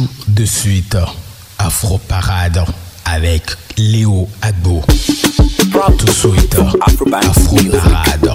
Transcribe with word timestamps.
Tout 0.00 0.08
de 0.28 0.44
suite, 0.46 0.96
Afro 1.58 1.98
Parade 1.98 2.64
avec 3.04 3.42
Léo 3.76 4.26
Agbo. 4.40 4.82
Tout 5.98 6.06
de 6.06 6.10
suite, 6.10 6.56
Afro 6.80 7.04
Parade 7.04 8.32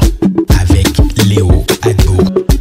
avec 0.62 0.88
Léo 1.26 1.66
Agbo. 1.82 2.55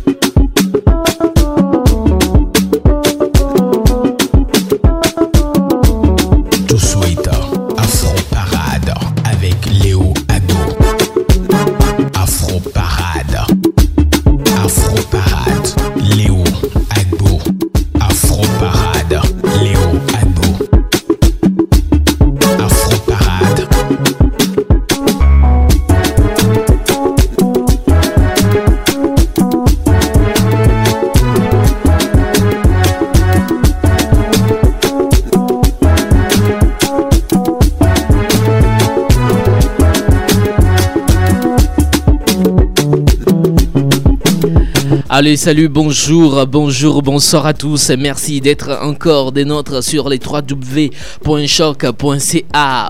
Allez, 45.16 45.36
salut, 45.36 45.68
bonjour, 45.68 46.44
bonjour, 46.44 47.00
bonsoir 47.00 47.46
à 47.46 47.54
tous. 47.54 47.90
Merci 47.96 48.40
d'être 48.40 48.76
encore 48.82 49.30
des 49.30 49.44
nôtres 49.44 49.80
sur 49.80 50.08
les 50.08 50.18
3w.choc.ca. 50.18 50.90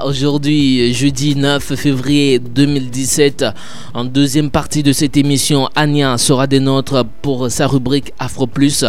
Aujourd'hui, 0.06 0.94
jeudi 0.94 1.36
9 1.36 1.74
février 1.74 2.38
2017, 2.38 3.44
en 3.92 4.06
deuxième 4.06 4.48
partie 4.50 4.82
de 4.82 4.94
cette 4.94 5.18
émission, 5.18 5.68
Anya 5.76 6.16
sera 6.16 6.46
des 6.46 6.60
nôtres 6.60 7.04
pour 7.20 7.50
sa 7.50 7.66
rubrique 7.66 8.14
Afro 8.18 8.46
Plus. 8.46 8.86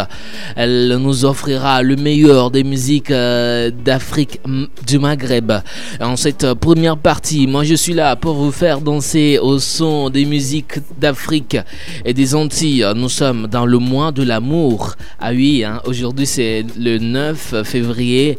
Elle 0.56 0.96
nous 0.98 1.26
offrira 1.26 1.82
le 1.82 1.96
meilleur 1.96 2.50
des 2.50 2.64
musiques 2.64 3.10
euh, 3.10 3.70
d'Afrique 3.70 4.40
du 4.86 4.98
Maghreb. 4.98 5.52
En 6.00 6.16
cette 6.16 6.54
première 6.54 6.96
partie, 6.96 7.46
moi 7.46 7.64
je 7.64 7.74
suis 7.74 7.92
là 7.92 8.16
pour 8.16 8.36
vous 8.36 8.50
faire 8.50 8.80
danser 8.80 9.38
au 9.42 9.58
son 9.58 10.08
des 10.08 10.24
musiques 10.24 10.78
d'Afrique 10.98 11.58
et 12.06 12.14
des 12.14 12.34
Antilles. 12.34 12.86
Dans 13.32 13.66
le 13.66 13.78
mois 13.78 14.12
de 14.12 14.22
l'amour. 14.22 14.94
Ah 15.20 15.30
oui, 15.32 15.64
hein, 15.64 15.80
aujourd'hui 15.86 16.26
c'est 16.26 16.64
le 16.78 16.98
9 16.98 17.62
février. 17.64 18.38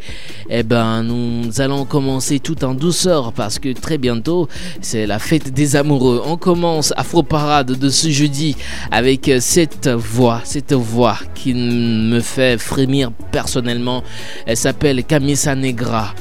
Eh 0.50 0.64
ben, 0.64 1.04
nous 1.04 1.62
allons 1.62 1.86
commencer 1.86 2.40
tout 2.40 2.64
en 2.64 2.74
douceur 2.74 3.34
parce 3.34 3.60
que 3.60 3.74
très 3.74 3.98
bientôt 3.98 4.48
c'est 4.82 5.06
la 5.08 5.20
fête 5.20 5.54
des 5.54 5.76
amoureux. 5.76 6.22
On 6.26 6.38
commence 6.38 6.94
Afro 6.98 7.24
Parade 7.24 7.72
de 7.72 7.90
ce 7.90 8.10
jeudi 8.10 8.56
avec 8.92 9.32
cette 9.40 9.88
voix, 9.90 10.42
cette 10.44 10.74
voix 10.74 11.18
qui 11.36 11.54
me 11.54 12.20
fait 12.20 12.58
frémir 12.58 13.12
personnellement. 13.32 14.04
Elle 14.46 14.58
s'appelle 14.58 15.04
Camisa 15.04 15.56
Negra. 15.56 16.14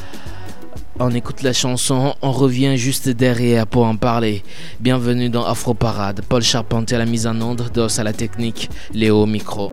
On 0.98 1.10
écoute 1.10 1.42
la 1.42 1.52
chanson, 1.52 2.14
on 2.22 2.32
revient 2.32 2.78
juste 2.78 3.10
derrière 3.10 3.66
pour 3.66 3.84
en 3.84 3.96
parler. 3.96 4.42
Bienvenue 4.80 5.28
dans 5.28 5.44
Afro 5.44 5.74
Parade. 5.74 6.22
Paul 6.26 6.40
Charpentier 6.40 6.96
à 6.96 7.00
la 7.00 7.04
mise 7.04 7.26
en 7.26 7.38
onde, 7.42 7.70
Dos 7.74 8.00
à 8.00 8.02
la 8.02 8.14
technique, 8.14 8.70
Léo 8.94 9.22
au 9.22 9.26
micro. 9.26 9.72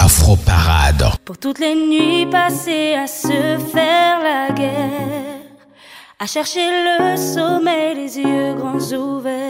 Afro 0.00 0.34
Parade. 0.34 1.04
Pour 1.24 1.38
toutes 1.38 1.60
les 1.60 1.76
nuits 1.76 2.26
passées 2.26 2.94
à 2.94 3.06
se 3.06 3.28
faire 3.72 4.18
la 4.24 4.52
guerre, 4.52 5.38
à 6.18 6.26
chercher 6.26 6.68
le 6.68 7.16
sommeil, 7.16 7.94
les 7.94 8.18
yeux 8.18 8.54
grands 8.56 8.92
ouverts 8.92 9.49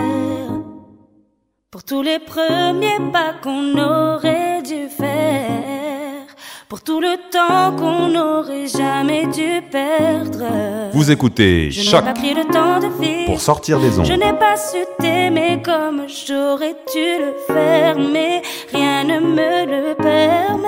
pour 1.70 1.84
tous 1.84 2.03
les 2.03 2.19
premiers 2.19 2.98
pas 3.12 3.32
qu'on 3.41 3.78
aurait 3.78 4.60
dû 4.62 4.88
faire. 4.88 6.26
Pour 6.69 6.82
tout 6.82 7.00
le 7.00 7.16
temps 7.31 7.76
qu'on 7.76 8.08
n'aurait 8.08 8.66
jamais 8.66 9.26
dû 9.26 9.62
perdre. 9.70 10.91
Vous 10.92 11.12
écoutez 11.12 11.70
Je 11.70 11.84
n'ai 11.94 12.03
pas 12.03 12.12
pris 12.12 12.34
le 12.34 12.44
temps 12.44 12.80
de 12.80 12.88
vivre. 13.00 13.26
Pour 13.26 13.41
sortir 13.41 13.78
des 13.78 14.00
ondes. 14.00 14.04
Je 14.04 14.14
n'ai 14.14 14.32
pas 14.32 14.56
su 14.56 14.78
t'aimer 14.98 15.62
comme 15.64 16.09
j'aurais 16.09 16.75
dû 16.92 17.19
le 17.20 17.34
faire. 17.47 17.97
Mais 17.98 18.42
rien 18.72 19.04
ne 19.04 19.20
me 19.20 19.66
le 19.66 19.94
permet. 19.94 20.66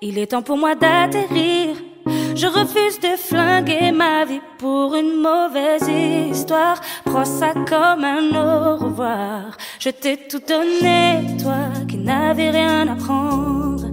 Il 0.00 0.18
est 0.18 0.32
temps 0.32 0.42
pour 0.42 0.56
moi 0.56 0.74
d'atterrir. 0.74 1.76
Je 2.42 2.48
refuse 2.48 2.98
de 2.98 3.16
flinguer 3.16 3.92
ma 3.92 4.24
vie 4.24 4.40
pour 4.58 4.96
une 4.96 5.14
mauvaise 5.22 5.88
histoire. 6.28 6.80
Prends 7.04 7.24
ça 7.24 7.54
comme 7.54 8.02
un 8.02 8.30
au 8.34 8.78
revoir. 8.78 9.56
Je 9.78 9.90
t'ai 9.90 10.16
tout 10.16 10.40
donné, 10.40 11.36
toi 11.40 11.68
qui 11.86 11.98
n'avais 11.98 12.50
rien 12.50 12.88
à 12.88 12.96
prendre. 12.96 13.86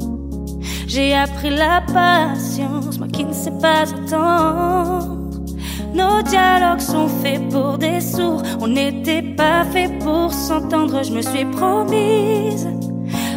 J'ai 0.87 1.13
appris 1.13 1.51
la 1.51 1.83
patience, 1.93 2.97
moi 2.97 3.07
qui 3.07 3.23
ne 3.23 3.33
sais 3.33 3.53
pas 3.61 3.83
attendre. 3.83 5.19
Nos 5.93 6.23
dialogues 6.23 6.79
sont 6.79 7.07
faits 7.07 7.49
pour 7.49 7.77
des 7.77 8.01
sourds. 8.01 8.41
On 8.59 8.67
n'était 8.67 9.21
pas 9.21 9.63
fait 9.65 9.91
pour 9.99 10.33
s'entendre. 10.33 11.03
Je 11.03 11.11
me 11.11 11.21
suis 11.21 11.45
promise 11.45 12.67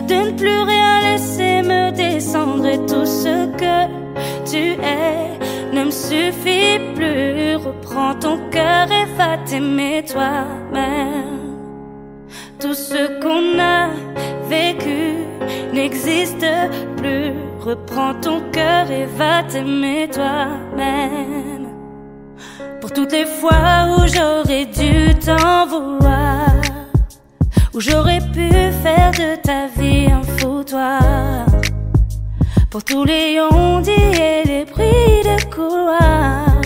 de 0.07 0.15
ne 0.15 0.31
plus 0.33 0.61
rien 0.73 1.01
laisser 1.01 1.63
me 1.63 1.91
descendre 1.93 2.67
et 2.67 2.79
tout 2.87 3.07
ce 3.07 3.47
que 3.57 3.77
tu 4.51 4.81
es 4.81 5.33
ne 5.73 5.85
me 5.85 5.91
suffit 5.91 6.79
plus. 6.95 7.57
Reprends 7.57 8.15
ton 8.15 8.39
cœur 8.51 8.87
et 8.91 9.07
va 9.17 9.39
t'aimer 9.47 10.05
toi-même. 10.05 11.57
Tout 12.61 12.75
ce 12.75 13.21
qu'on 13.21 13.59
a 13.61 13.89
vécu 14.49 15.15
n'existe 15.73 16.47
plus. 16.97 17.33
Reprends 17.61 18.15
ton 18.15 18.41
cœur 18.53 18.91
et 18.91 19.07
va 19.07 19.43
t'aimer 19.45 20.09
toi-même. 20.13 21.69
Pour 22.81 22.93
toutes 22.93 23.13
les 23.13 23.27
fois 23.27 23.87
où 23.97 24.07
j'aurais 24.07 24.67
dû 24.67 25.15
t'en 25.25 25.67
vouloir, 25.67 26.52
où 27.75 27.81
j'aurais 27.81 28.21
pu 28.33 28.51
faire 28.83 29.11
de 29.13 29.37
ta 29.41 29.67
vie 29.79 30.07
un 30.11 30.23
foutoir. 30.39 31.47
Pour 32.71 32.85
tous 32.85 33.05
les 33.05 33.39
on 33.41 33.83
et 33.83 34.43
les 34.47 34.65
bruits 34.65 35.23
de 35.25 35.55
couloir. 35.55 36.61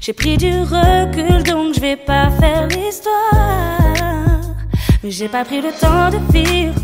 J'ai 0.00 0.12
pris 0.12 0.36
du 0.36 0.52
recul 0.60 1.42
donc 1.44 1.74
je 1.74 1.80
vais 1.80 1.96
pas 1.96 2.30
faire 2.40 2.66
l'histoire. 2.68 4.40
Mais 5.02 5.10
j'ai 5.10 5.28
pas 5.28 5.44
pris 5.44 5.60
le 5.62 5.72
temps 5.72 6.10
de 6.10 6.32
vivre. 6.32 6.74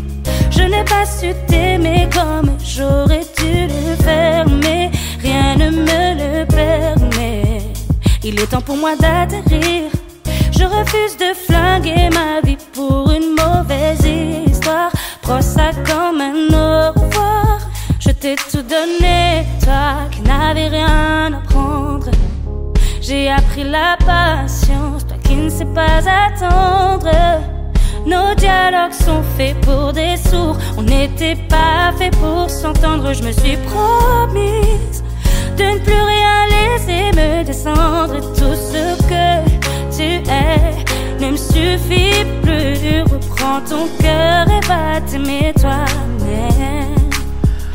Je 0.49 0.63
n'ai 0.63 0.83
pas 0.83 1.05
su 1.05 1.33
t'aimer 1.47 2.09
comme 2.13 2.57
j'aurais 2.63 3.25
dû 3.37 3.67
le 3.67 3.95
faire. 4.03 4.45
Mais 4.63 4.91
rien 5.19 5.55
ne 5.55 5.69
me 5.69 6.41
le 6.41 6.45
permet. 6.45 7.61
Il 8.23 8.39
est 8.39 8.47
temps 8.47 8.61
pour 8.61 8.77
moi 8.77 8.95
d'atterrir. 8.95 10.00
Je 10.61 10.67
refuse 10.67 11.17
de 11.17 11.33
flinguer 11.33 12.09
ma 12.13 12.39
vie 12.47 12.57
pour 12.71 13.11
une 13.11 13.33
mauvaise 13.33 14.05
histoire. 14.05 14.91
Prends 15.23 15.41
ça 15.41 15.71
comme 15.87 16.21
un 16.21 16.49
au 16.53 16.91
revoir. 16.91 17.57
Je 17.99 18.11
t'ai 18.11 18.35
tout 18.35 18.61
donné, 18.61 19.43
toi 19.63 20.07
qui 20.11 20.21
n'avais 20.21 20.67
rien 20.67 21.33
à 21.33 21.41
prendre. 21.49 22.11
J'ai 23.01 23.31
appris 23.31 23.63
la 23.63 23.97
patience, 24.05 25.07
toi 25.07 25.17
qui 25.23 25.35
ne 25.35 25.49
sais 25.49 25.65
pas 25.65 25.97
attendre. 26.27 27.09
Nos 28.05 28.35
dialogues 28.35 28.93
sont 28.93 29.23
faits 29.35 29.59
pour 29.61 29.93
des 29.93 30.15
sourds. 30.15 30.57
On 30.77 30.83
n'était 30.83 31.37
pas 31.49 31.91
fait 31.97 32.11
pour 32.11 32.47
s'entendre. 32.51 33.13
Je 33.13 33.23
me 33.23 33.31
suis 33.31 33.57
promise 33.65 35.03
de 35.57 35.63
ne 35.63 35.79
plus 35.79 36.03
rien 36.13 36.45
laisser 36.55 37.11
me 37.19 37.43
descendre. 37.43 38.19
tout 38.35 38.55
ce 38.55 38.95
que 39.09 39.50
tu 40.01 40.31
es 40.31 41.21
ne 41.23 41.31
me 41.31 41.37
suffit 41.37 42.25
plus. 42.41 43.01
Reprends 43.03 43.61
ton 43.69 43.87
cœur 44.01 44.47
et 44.47 44.65
va 44.67 45.01
t'aimer 45.01 45.53
toi-même. 45.59 47.00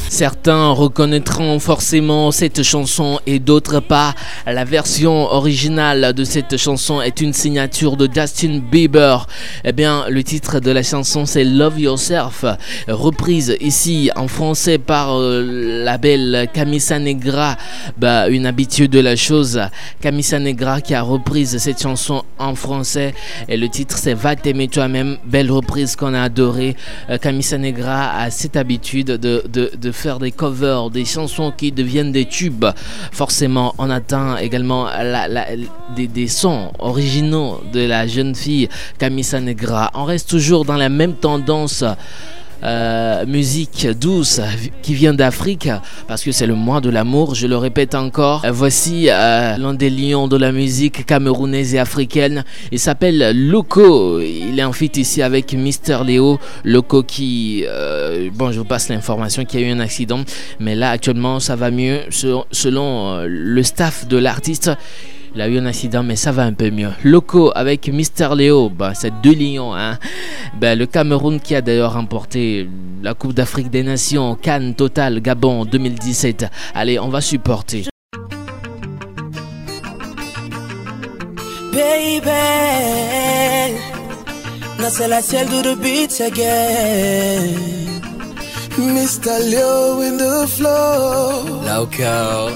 Certains 0.08 0.70
reconnaîtront 0.70 1.58
forcément 1.58 2.30
cette 2.30 2.62
chanson 2.62 3.18
et 3.26 3.38
d'autres 3.38 3.80
pas. 3.80 4.14
La 4.46 4.64
version 4.64 5.32
originale 5.32 6.12
de 6.14 6.24
cette 6.24 6.56
chanson 6.56 7.02
est 7.02 7.20
une 7.20 7.32
signature 7.32 7.96
de 7.96 8.08
Justin 8.12 8.60
Bieber. 8.60 9.26
Eh 9.64 9.72
bien, 9.72 10.04
le 10.08 10.22
titre 10.22 10.60
de 10.60 10.70
la 10.70 10.82
chanson 10.82 11.26
c'est 11.26 11.44
Love 11.44 11.80
Yourself, 11.80 12.44
reprise 12.88 13.56
ici 13.60 14.10
en 14.14 14.28
français 14.28 14.78
par 14.78 15.18
euh, 15.18 15.82
la 15.84 15.98
belle 15.98 16.48
Camisa 16.52 16.98
Negra, 16.98 17.56
bah, 17.98 18.28
une 18.28 18.46
habitude 18.46 18.92
de 18.92 19.00
la 19.00 19.16
chose. 19.16 19.60
Camisa 20.00 20.38
Negra 20.38 20.80
qui 20.80 20.94
a 20.94 21.02
repris 21.02 21.46
cette 21.46 21.82
chanson 21.82 22.22
en 22.38 22.54
français 22.54 23.12
et 23.48 23.56
le 23.56 23.68
titre 23.68 23.98
c'est 23.98 24.14
Va 24.14 24.36
t'aimer 24.36 24.68
toi-même, 24.68 25.18
belle 25.24 25.50
reprise 25.50 25.96
qu'on 25.96 26.14
a 26.14 26.22
adorée. 26.22 26.76
Euh, 27.10 27.18
Camisa 27.18 27.58
Negra 27.58 28.16
a 28.16 28.30
cette 28.30 28.56
habitude 28.56 29.08
de, 29.08 29.42
de, 29.48 29.72
de 29.76 29.92
faire 29.96 30.18
des 30.18 30.30
covers, 30.30 30.90
des 30.90 31.04
chansons 31.04 31.52
qui 31.56 31.72
deviennent 31.72 32.12
des 32.12 32.26
tubes. 32.26 32.66
Forcément, 33.12 33.74
on 33.78 33.90
atteint 33.90 34.36
également 34.36 34.88
des, 35.96 36.28
sons 36.28 36.72
originaux 36.78 37.60
de 37.72 37.80
la 37.80 38.06
jeune 38.06 38.34
fille 38.34 38.68
Camisa 38.98 39.40
Negra. 39.40 39.90
On 39.94 40.04
reste 40.04 40.28
toujours 40.28 40.64
dans 40.64 40.76
la 40.76 40.88
même 40.88 41.14
tendance. 41.14 41.84
Euh, 42.64 43.26
musique 43.26 43.86
douce 44.00 44.40
qui 44.82 44.94
vient 44.94 45.12
d'Afrique 45.12 45.68
parce 46.08 46.24
que 46.24 46.32
c'est 46.32 46.46
le 46.46 46.54
mois 46.54 46.80
de 46.80 46.88
l'amour, 46.88 47.34
je 47.34 47.46
le 47.46 47.56
répète 47.56 47.94
encore. 47.94 48.44
Voici 48.50 49.08
euh, 49.08 49.56
l'un 49.58 49.74
des 49.74 49.90
lions 49.90 50.26
de 50.26 50.36
la 50.36 50.52
musique 50.52 51.04
camerounaise 51.04 51.74
et 51.74 51.78
africaine. 51.78 52.44
Il 52.72 52.78
s'appelle 52.78 53.32
Loco. 53.34 54.20
Il 54.20 54.58
est 54.58 54.64
en 54.64 54.72
fit 54.72 54.90
ici 54.96 55.22
avec 55.22 55.52
Mister 55.52 55.98
Léo. 56.04 56.38
Loco 56.64 57.02
qui, 57.02 57.64
euh, 57.66 58.30
bon, 58.32 58.52
je 58.52 58.58
vous 58.58 58.64
passe 58.64 58.88
l'information 58.88 59.44
qu'il 59.44 59.60
y 59.60 59.64
a 59.64 59.66
eu 59.66 59.70
un 59.70 59.80
accident, 59.80 60.20
mais 60.58 60.74
là 60.74 60.90
actuellement 60.90 61.40
ça 61.40 61.56
va 61.56 61.70
mieux 61.70 62.00
selon 62.10 63.20
le 63.26 63.62
staff 63.62 64.08
de 64.08 64.16
l'artiste. 64.16 64.70
Il 65.34 65.40
a 65.40 65.48
eu 65.48 65.58
un 65.58 65.66
accident, 65.66 66.02
mais 66.02 66.16
ça 66.16 66.32
va 66.32 66.44
un 66.44 66.52
peu 66.52 66.70
mieux. 66.70 66.90
Loco 67.04 67.52
avec 67.54 67.88
Mister 67.88 68.28
Léo, 68.36 68.70
bah, 68.70 68.92
c'est 68.94 69.12
deux 69.22 69.34
lions. 69.34 69.74
Hein. 69.74 69.98
Bah, 70.60 70.74
le 70.74 70.86
Cameroun 70.86 71.40
qui 71.40 71.54
a 71.54 71.60
d'ailleurs 71.60 71.92
remporté 71.94 72.68
la 73.02 73.14
Coupe 73.14 73.34
d'Afrique 73.34 73.70
des 73.70 73.82
Nations, 73.82 74.34
Cannes 74.36 74.74
Total 74.74 75.20
Gabon 75.20 75.64
2017. 75.64 76.46
Allez, 76.74 76.98
on 76.98 77.08
va 77.08 77.20
supporter. 77.20 77.84
Baby, 81.72 82.20
de 84.78 85.62
the 85.62 85.76
beats 85.82 86.20
again. 86.20 87.54
Mr. 88.78 89.40
Leo 89.50 90.00
in 90.00 90.16
the 90.16 90.46
flow. 90.46 91.62
Loco. 91.64 92.50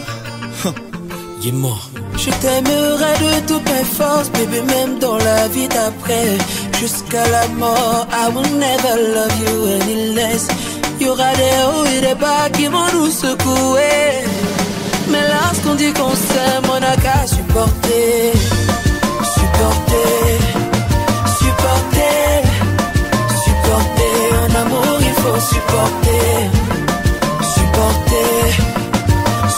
Je 2.23 2.31
t'aimerai 2.43 3.13
de 3.25 3.47
toutes 3.47 3.65
mes 3.73 3.83
forces, 3.83 4.31
bébé, 4.31 4.61
même 4.61 4.99
dans 4.99 5.17
la 5.17 5.49
vie 5.49 5.69
d'après. 5.69 6.37
Jusqu'à 6.79 7.27
la 7.31 7.49
mort, 7.49 8.07
I 8.13 8.29
will 8.35 8.59
never 8.59 8.95
love 9.15 9.37
you 9.43 9.57
any 9.81 10.15
less. 10.15 10.47
Y 11.01 11.09
aura 11.09 11.33
des 11.33 11.57
hauts 11.65 11.87
et 11.87 12.01
des 12.03 12.15
bas 12.15 12.51
qui 12.53 12.67
vont 12.67 12.91
nous 12.93 13.11
secouer. 13.11 14.27
Mais 15.09 15.25
lorsqu'on 15.33 15.75
dit 15.77 15.95
qu'on 15.95 16.11
s'aime, 16.11 16.67
on 16.71 16.81
n'a 16.81 16.95
qu'à 16.97 17.27
supporter. 17.27 18.33
Supporter, 19.37 20.23
supporter, 21.41 22.43
supporter. 23.45 24.15
En 24.43 24.61
amour, 24.61 24.99
il 25.01 25.15
faut. 25.23 25.41
Supporter, 25.41 26.51
supporter 27.55 28.81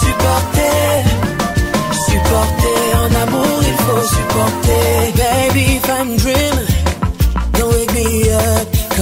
supporter. 0.00 0.71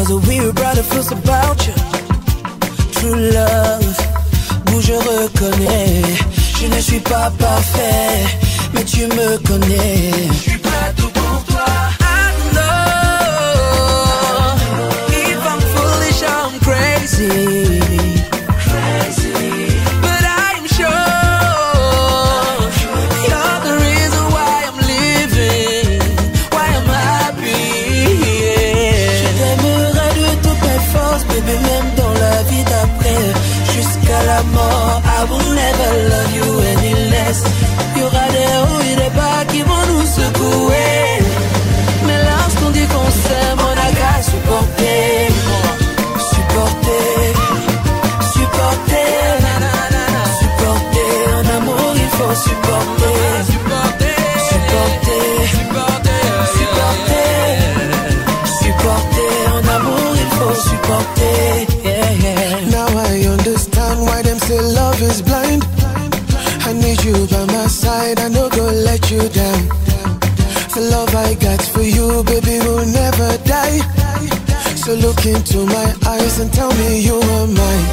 Cause 0.00 0.12
a 0.12 0.28
weird 0.28 0.54
brother 0.54 0.82
feels 0.82 1.12
about 1.12 1.66
you. 1.66 1.74
True 2.92 3.16
love, 3.36 3.98
où 4.72 4.80
je 4.80 4.94
reconnais. 4.94 6.02
Je 6.58 6.68
ne 6.68 6.80
suis 6.80 7.00
pas 7.00 7.30
parfait, 7.38 8.24
mais 8.72 8.82
tu 8.82 9.02
me 9.08 9.36
connais. 9.46 10.10
Je 10.32 10.50
suis 10.52 10.58
pas 10.58 10.99
is 65.02 65.22
blind. 65.22 65.64
I 66.68 66.72
need 66.72 67.02
you 67.04 67.26
by 67.26 67.44
my 67.46 67.66
side, 67.66 68.18
I 68.20 68.28
no 68.28 68.48
go 68.50 68.64
let 68.66 69.10
you 69.10 69.28
down. 69.28 69.62
The 70.74 70.82
love 70.90 71.14
I 71.14 71.34
got 71.34 71.62
for 71.62 71.82
you, 71.82 72.22
baby, 72.24 72.58
will 72.64 72.86
never 72.86 73.30
die. 73.44 73.80
So 74.76 74.94
look 74.94 75.24
into 75.26 75.64
my 75.66 75.88
eyes 76.06 76.38
and 76.40 76.52
tell 76.52 76.72
me 76.80 77.00
you 77.00 77.16
are 77.16 77.46
mine. 77.46 77.86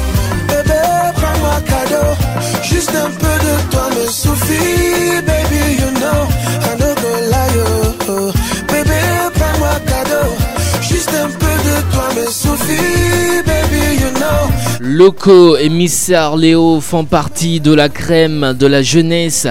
Bébé, 0.48 0.80
prends-moi 1.18 1.60
cadeau, 1.66 2.08
juste 2.62 2.94
un 2.94 3.10
peu 3.10 3.34
de 3.46 3.54
toi 3.70 3.88
me 3.96 4.06
suffit, 4.06 5.20
baby, 5.26 5.62
you 5.80 5.90
know. 6.00 6.20
I 6.68 6.76
no 6.80 6.94
go 7.02 7.10
lie, 7.32 7.58
oh. 8.08 8.32
Bébé, 8.68 9.00
prends-moi 9.34 9.74
cadeau, 9.86 10.28
juste 10.80 11.12
un 11.14 11.30
peu 11.40 11.54
de 11.68 11.76
toi 11.92 12.08
me 12.16 12.26
suffit, 12.30 13.42
baby, 13.44 14.00
you 14.02 14.10
know. 14.20 14.57
Loco 14.80 15.56
et 15.56 15.68
Miss 15.70 16.12
Léo 16.36 16.80
font 16.80 17.04
partie 17.04 17.58
de 17.58 17.74
la 17.74 17.88
crème 17.88 18.54
de 18.56 18.66
la 18.66 18.80
jeunesse 18.80 19.48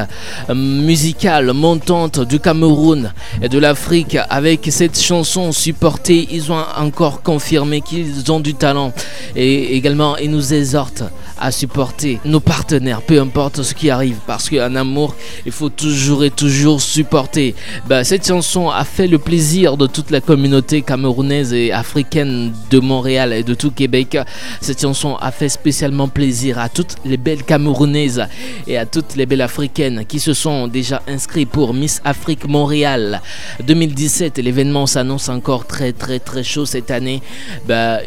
musicale 0.53 1.51
montante 1.51 2.21
du 2.21 2.39
Cameroun 2.39 3.11
et 3.41 3.49
de 3.49 3.59
l'Afrique. 3.59 4.17
Avec 4.29 4.67
cette 4.71 4.97
chanson 4.97 5.51
supportée, 5.51 6.29
ils 6.31 6.49
ont 6.49 6.63
encore 6.77 7.23
confirmé 7.23 7.81
qu'ils 7.81 8.31
ont 8.31 8.39
du 8.39 8.53
talent 8.53 8.93
et 9.35 9.75
également 9.75 10.15
ils 10.15 10.31
nous 10.31 10.53
exhortent 10.53 11.03
à 11.39 11.51
supporter 11.51 12.19
nos 12.25 12.39
partenaires, 12.39 13.01
peu 13.01 13.19
importe 13.19 13.63
ce 13.63 13.73
qui 13.73 13.89
arrive, 13.89 14.17
parce 14.25 14.49
qu'en 14.49 14.75
amour, 14.75 15.15
il 15.45 15.51
faut 15.51 15.69
toujours 15.69 16.23
et 16.23 16.31
toujours 16.31 16.81
supporter. 16.81 17.55
Bah, 17.87 18.03
cette 18.03 18.27
chanson 18.27 18.69
a 18.69 18.83
fait 18.83 19.07
le 19.07 19.19
plaisir 19.19 19.77
de 19.77 19.87
toute 19.87 20.11
la 20.11 20.21
communauté 20.21 20.81
camerounaise 20.81 21.53
et 21.53 21.71
africaine 21.71 22.53
de 22.69 22.79
Montréal 22.79 23.33
et 23.33 23.43
de 23.43 23.53
tout 23.53 23.71
Québec. 23.71 24.17
Cette 24.61 24.81
chanson 24.81 25.15
a 25.15 25.31
fait 25.31 25.49
spécialement 25.49 26.07
plaisir 26.07 26.59
à 26.59 26.69
toutes 26.69 26.95
les 27.05 27.17
belles 27.17 27.43
Camerounaises 27.43 28.25
et 28.67 28.77
à 28.77 28.85
toutes 28.85 29.15
les 29.15 29.25
belles 29.25 29.41
Africaines 29.41 30.05
qui 30.05 30.19
se 30.19 30.33
sont 30.33 30.67
déjà 30.67 31.01
inscrites 31.07 31.49
pour 31.49 31.73
Miss 31.73 32.01
Afrique 32.03 32.47
Montréal 32.47 33.21
2017. 33.65 34.37
L'événement 34.39 34.85
s'annonce 34.85 35.29
encore 35.29 35.65
très 35.65 35.93
très 35.93 36.19
très 36.19 36.43
chaud 36.43 36.65
cette 36.65 36.91
année. 36.91 37.21
Bah, 37.67 37.99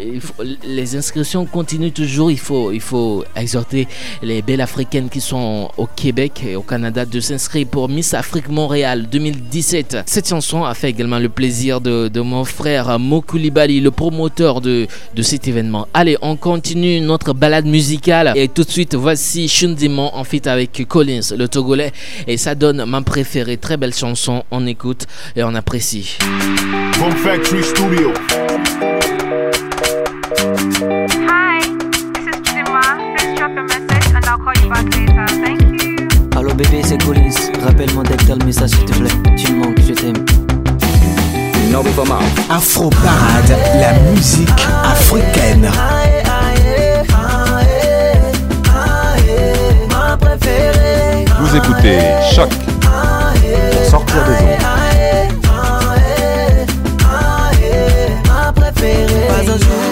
les 0.65 0.97
inscriptions 0.97 1.47
continuent 1.47 1.93
toujours. 1.93 2.31
Il 2.31 2.39
faut, 2.39 2.73
il 2.73 2.81
faut 2.81 3.20
exhorter 3.37 3.89
les 4.23 4.43
belles 4.43 4.61
Africaines 4.61 5.09
qui 5.09 5.21
sont 5.21 5.71
au 5.77 5.87
Québec 5.87 6.43
et 6.47 6.57
au 6.57 6.63
Canada 6.63 7.05
de 7.05 7.21
s'inscrire 7.21 7.67
pour 7.67 7.89
Miss 7.89 8.15
Afrique 8.15 8.49
Montréal 8.49 9.07
2017. 9.11 9.99
Cette 10.07 10.29
chanson 10.29 10.65
a 10.65 10.75
fait 10.75 10.91
également 10.91 11.19
le 11.19 11.29
plaisir 11.29 11.81
de, 11.81 12.21
mon 12.21 12.45
frère 12.45 12.99
Mokulibali, 12.99 13.81
le 13.81 13.91
promoteur 13.91 14.61
de, 14.61 14.87
de 15.15 15.23
cet 15.23 15.49
événement. 15.49 15.89
Allez, 15.95 16.17
on 16.23 16.37
continue 16.37 17.01
notre 17.01 17.33
balade 17.33 17.67
musicale. 17.67 18.33
Et 18.37 18.49
tout 18.49 18.65
de 18.65 18.71
suite, 18.71 18.95
voici 18.95 19.49
Shundimon 19.49 20.11
en 20.15 20.25
fit 20.25 20.47
avec 20.49 20.87
Collins, 20.87 21.35
le 21.37 21.49
Togolais. 21.49 21.93
Et 22.27 22.37
ça 22.37 22.55
donne 22.55 22.85
ma 22.85 23.03
préférée. 23.03 23.57
Très 23.57 23.77
belle 23.77 23.95
chanson. 23.95 24.45
On 24.51 24.67
écoute 24.67 25.07
et 25.37 25.43
on 25.43 25.55
apprécie. 25.55 26.19
Factory 27.23 27.63
Studio. 27.63 28.13
Hi, 31.29 31.80
bébé, 36.61 36.83
c'est 36.85 36.99
Collins. 36.99 37.31
Rappelle-moi 37.65 38.05
dès 38.09 38.17
que 38.17 38.25
t'as 38.25 38.35
le 38.37 38.45
message, 38.45 38.71
s'il 38.71 38.85
te 38.85 38.93
plaît. 38.93 39.11
Tu 39.37 39.53
me 39.53 39.65
manques, 39.65 39.81
je 39.87 39.93
t'aime. 39.93 40.25
Afro 42.51 42.91
Parade, 42.91 43.57
la 43.81 43.93
musique 44.11 44.49
africaine. 44.85 45.71
Vous 51.41 51.57
écoutez 51.57 51.99
Choc 52.35 52.51
pour 52.51 53.91
sortir 53.91 54.25
des 54.25 54.33
ondes. 54.33 54.61
Pas 59.29 59.43
un 59.43 59.59
jour 59.59 59.85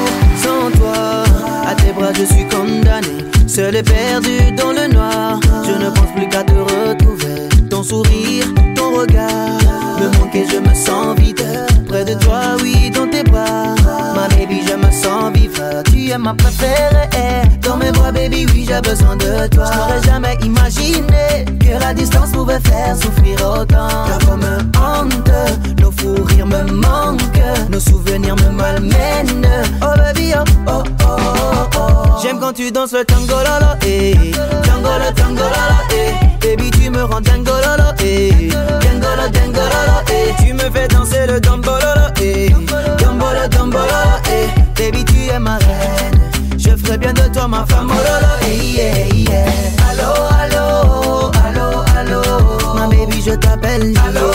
sans 0.42 0.78
toi, 0.78 1.25
à 1.66 1.75
tes 1.75 1.92
bras 1.92 2.12
je 2.12 2.25
suis 2.25 2.47
condamné. 2.49 3.38
Seul 3.49 3.76
et 3.76 3.83
perdu 3.83 4.52
dans 4.57 4.73
le 4.73 4.93
noir, 4.93 5.40
je 5.64 5.73
ne 5.73 5.88
pense 5.88 6.12
plus 6.14 6.28
qu'à 6.28 6.45
te 6.45 6.52
retrouver. 6.52 7.49
Ton 7.71 7.83
sourire, 7.83 8.45
ton 8.76 8.95
regard, 8.95 9.38
ma 16.19 16.35
préférée. 16.35 17.09
Dans 17.63 17.77
mes 17.77 17.91
bras, 17.93 18.13
baby, 18.13 18.47
oui, 18.53 18.67
j'ai 18.69 18.81
besoin 18.81 19.17
de 19.17 19.47
toi. 19.49 19.65
Je 19.73 19.79
n'aurais 19.79 20.03
jamais 20.03 20.37
imaginé 20.45 21.45
que 21.61 21.79
la 21.81 21.95
distance 21.95 22.31
pouvait 22.31 22.61
faire 22.61 22.97
souffrir 22.97 23.37
autant. 23.47 23.89
Car 24.07 24.19
comme 24.27 24.41
me 24.41 24.59
hante, 24.79 25.81
nos 25.81 25.91
fous 25.93 26.23
rires 26.25 26.47
me 26.47 26.63
manquent. 26.73 27.71
Nos 27.71 27.81
souvenirs 27.81 28.37
me 28.37 28.51
malmènent. 28.51 29.47
Oh 29.83 29.97
baby, 29.97 30.33
oh, 30.37 30.45
oh, 30.67 30.83
oh, 31.03 31.07
oh, 31.07 31.79
oh. 31.79 32.21
J'aime 32.23 32.39
quand 32.41 32.53
tu 32.53 32.71
danses 32.73 32.93
le 32.93 33.05
tango, 33.05 33.35
lolo, 33.35 33.75
eh. 33.87 34.15
Tango, 34.65 34.89
tango, 35.15 35.43
lolo, 35.43 35.79
eh. 35.93 36.15
Baby, 36.41 36.71
tu 36.71 36.91
me 36.91 37.03
rends 37.03 37.21
dingo, 37.21 37.53
lolo, 37.53 37.93
eh. 38.03 38.31
Dingo, 38.81 39.09
le 39.23 39.31
dingo, 39.31 39.61
lolo, 39.61 39.99
eh. 40.11 40.35
Tu 40.45 40.53
me 40.55 40.71
fais 40.71 40.89
danser 40.89 41.27
le 41.27 41.41
dambo, 41.41 41.71
lolo, 41.71 42.09
eh. 42.21 42.51
Dambo, 42.99 43.27
le 43.33 43.49
dambo, 43.49 43.79
lolo, 43.79 43.88
eh. 43.88 43.88
Baby, 44.78 45.04
tu 45.04 45.16
es 45.16 45.38
ma 45.38 45.58
reine. 45.58 46.20
Je 46.56 46.70
ferai 46.76 46.99
bien 46.99 47.12
de 47.12 47.28
toi 47.32 47.49
ma 47.49 47.64
femme, 47.66 47.90
oh 47.90 47.94
lolo, 47.94 48.32
eh, 48.42 48.56
yeah, 48.76 49.06
yeah. 49.12 49.90
Allo, 49.90 50.12
allo. 50.40 51.30
Ma 52.75 52.87
baby, 52.87 53.20
je 53.20 53.32
t'appelle. 53.32 53.92
Allo, 54.06 54.30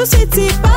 You 0.00 0.06
too 0.06 0.69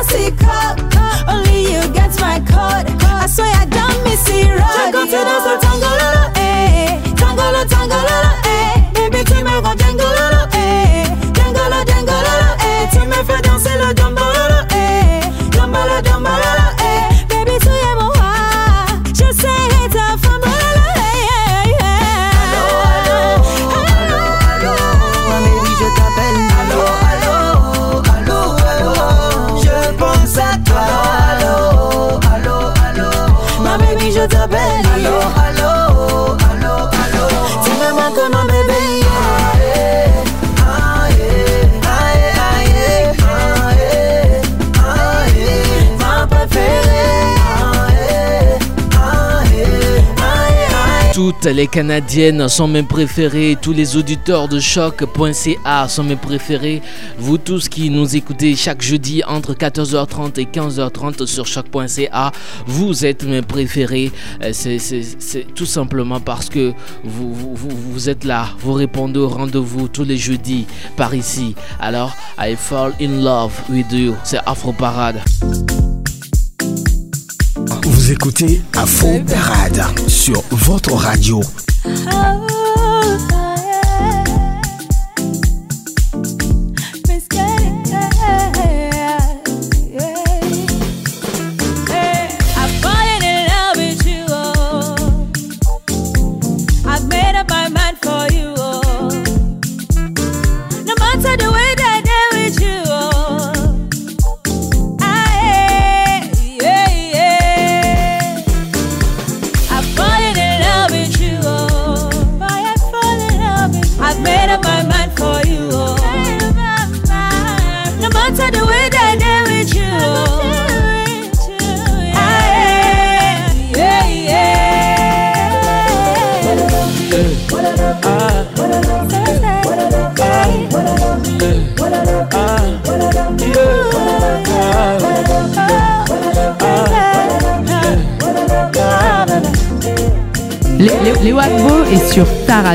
les 51.52 51.66
Canadiennes 51.66 52.48
sont 52.48 52.66
mes 52.68 52.82
préférées, 52.82 53.56
tous 53.60 53.72
les 53.72 53.96
auditeurs 53.96 54.48
de 54.48 54.58
choc.ca 54.60 55.88
sont 55.88 56.04
mes 56.04 56.16
préférés. 56.16 56.80
Vous 57.18 57.38
tous 57.38 57.68
qui 57.68 57.90
nous 57.90 58.16
écoutez 58.16 58.54
chaque 58.56 58.82
jeudi 58.82 59.22
entre 59.26 59.54
14h30 59.54 60.38
et 60.40 60.44
15h30 60.46 61.26
sur 61.26 61.46
choc.ca, 61.46 62.32
vous 62.66 63.04
êtes 63.04 63.24
mes 63.24 63.42
préférés. 63.42 64.10
Euh, 64.42 64.52
C'est 64.52 65.46
tout 65.54 65.66
simplement 65.66 66.20
parce 66.20 66.48
que 66.48 66.72
vous- 67.04 67.54
vous 67.54 68.08
êtes 68.08 68.24
là, 68.24 68.48
vous 68.60 68.72
répondez 68.72 69.18
au 69.20 69.28
rendez-vous 69.28 69.88
tous 69.88 70.04
les 70.04 70.16
jeudis 70.16 70.66
par 70.96 71.14
ici. 71.14 71.54
Alors, 71.80 72.14
I 72.38 72.56
fall 72.56 72.92
in 73.00 73.22
love 73.22 73.52
with 73.68 73.90
you. 73.92 74.14
C'est 74.24 74.38
Afro 74.46 74.72
Parade. 74.72 75.20
Écoutez 78.14 78.62
Afro 78.76 79.18
Parade 79.26 79.82
sur 80.08 80.40
votre 80.52 80.92
radio. 80.92 81.40
I've 81.84 82.43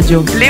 ta 0.10 0.49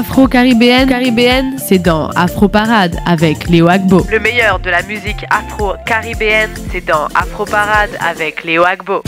afro-caribéenne, 0.00 0.88
caribéenne, 0.88 1.56
c'est 1.58 1.78
dans 1.78 2.08
Afro 2.16 2.48
Parade 2.48 2.96
avec 3.04 3.50
Léo 3.50 3.68
Agbo. 3.68 4.06
Le 4.10 4.18
meilleur 4.18 4.58
de 4.58 4.70
la 4.70 4.82
musique 4.82 5.26
afro-caribéenne, 5.28 6.48
c'est 6.72 6.86
dans 6.86 7.06
Afro 7.14 7.44
Parade 7.44 7.90
avec 8.00 8.44
Léo 8.44 8.64
Agbo. 8.64 9.02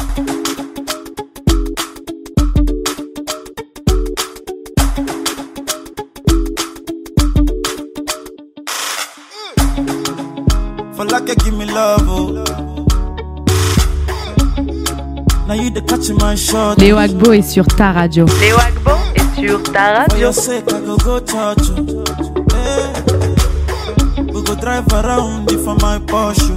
For 10.95 11.07
like 11.07 11.27
you 11.27 11.35
give 11.43 11.55
me 11.55 11.65
love, 11.65 12.07
oh. 12.07 12.45
Now 15.49 15.55
you 15.55 15.71
the 15.71 15.81
catch 15.89 16.11
my 16.11 16.37
shot. 16.37 16.77
Léo 16.77 16.99
Agbo 16.99 17.33
est 17.33 17.41
sur 17.41 17.67
ta 17.67 17.93
radio. 17.93 18.27
Léo 18.43 18.57
Agbo 18.59 18.91
est 18.91 18.92
sur 19.43 19.63
ta. 19.63 20.07
Hey. 20.13 20.23
We 24.33 24.43
go 24.43 24.55
drive 24.55 24.87
around 24.93 25.51
if 25.51 25.67
my 25.83 25.99
Porsche. 26.11 26.55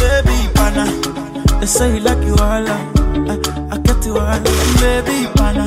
Baby, 0.00 0.38
pana. 0.54 0.84
They 1.60 1.66
say 1.66 1.94
you 1.94 2.00
like 2.00 2.22
you 2.26 2.34
all. 2.34 2.68
I, 2.68 2.78
I 3.72 3.78
get 3.78 4.04
you 4.04 4.18
all. 4.18 4.40
Baby, 4.80 5.26
pana. 5.36 5.64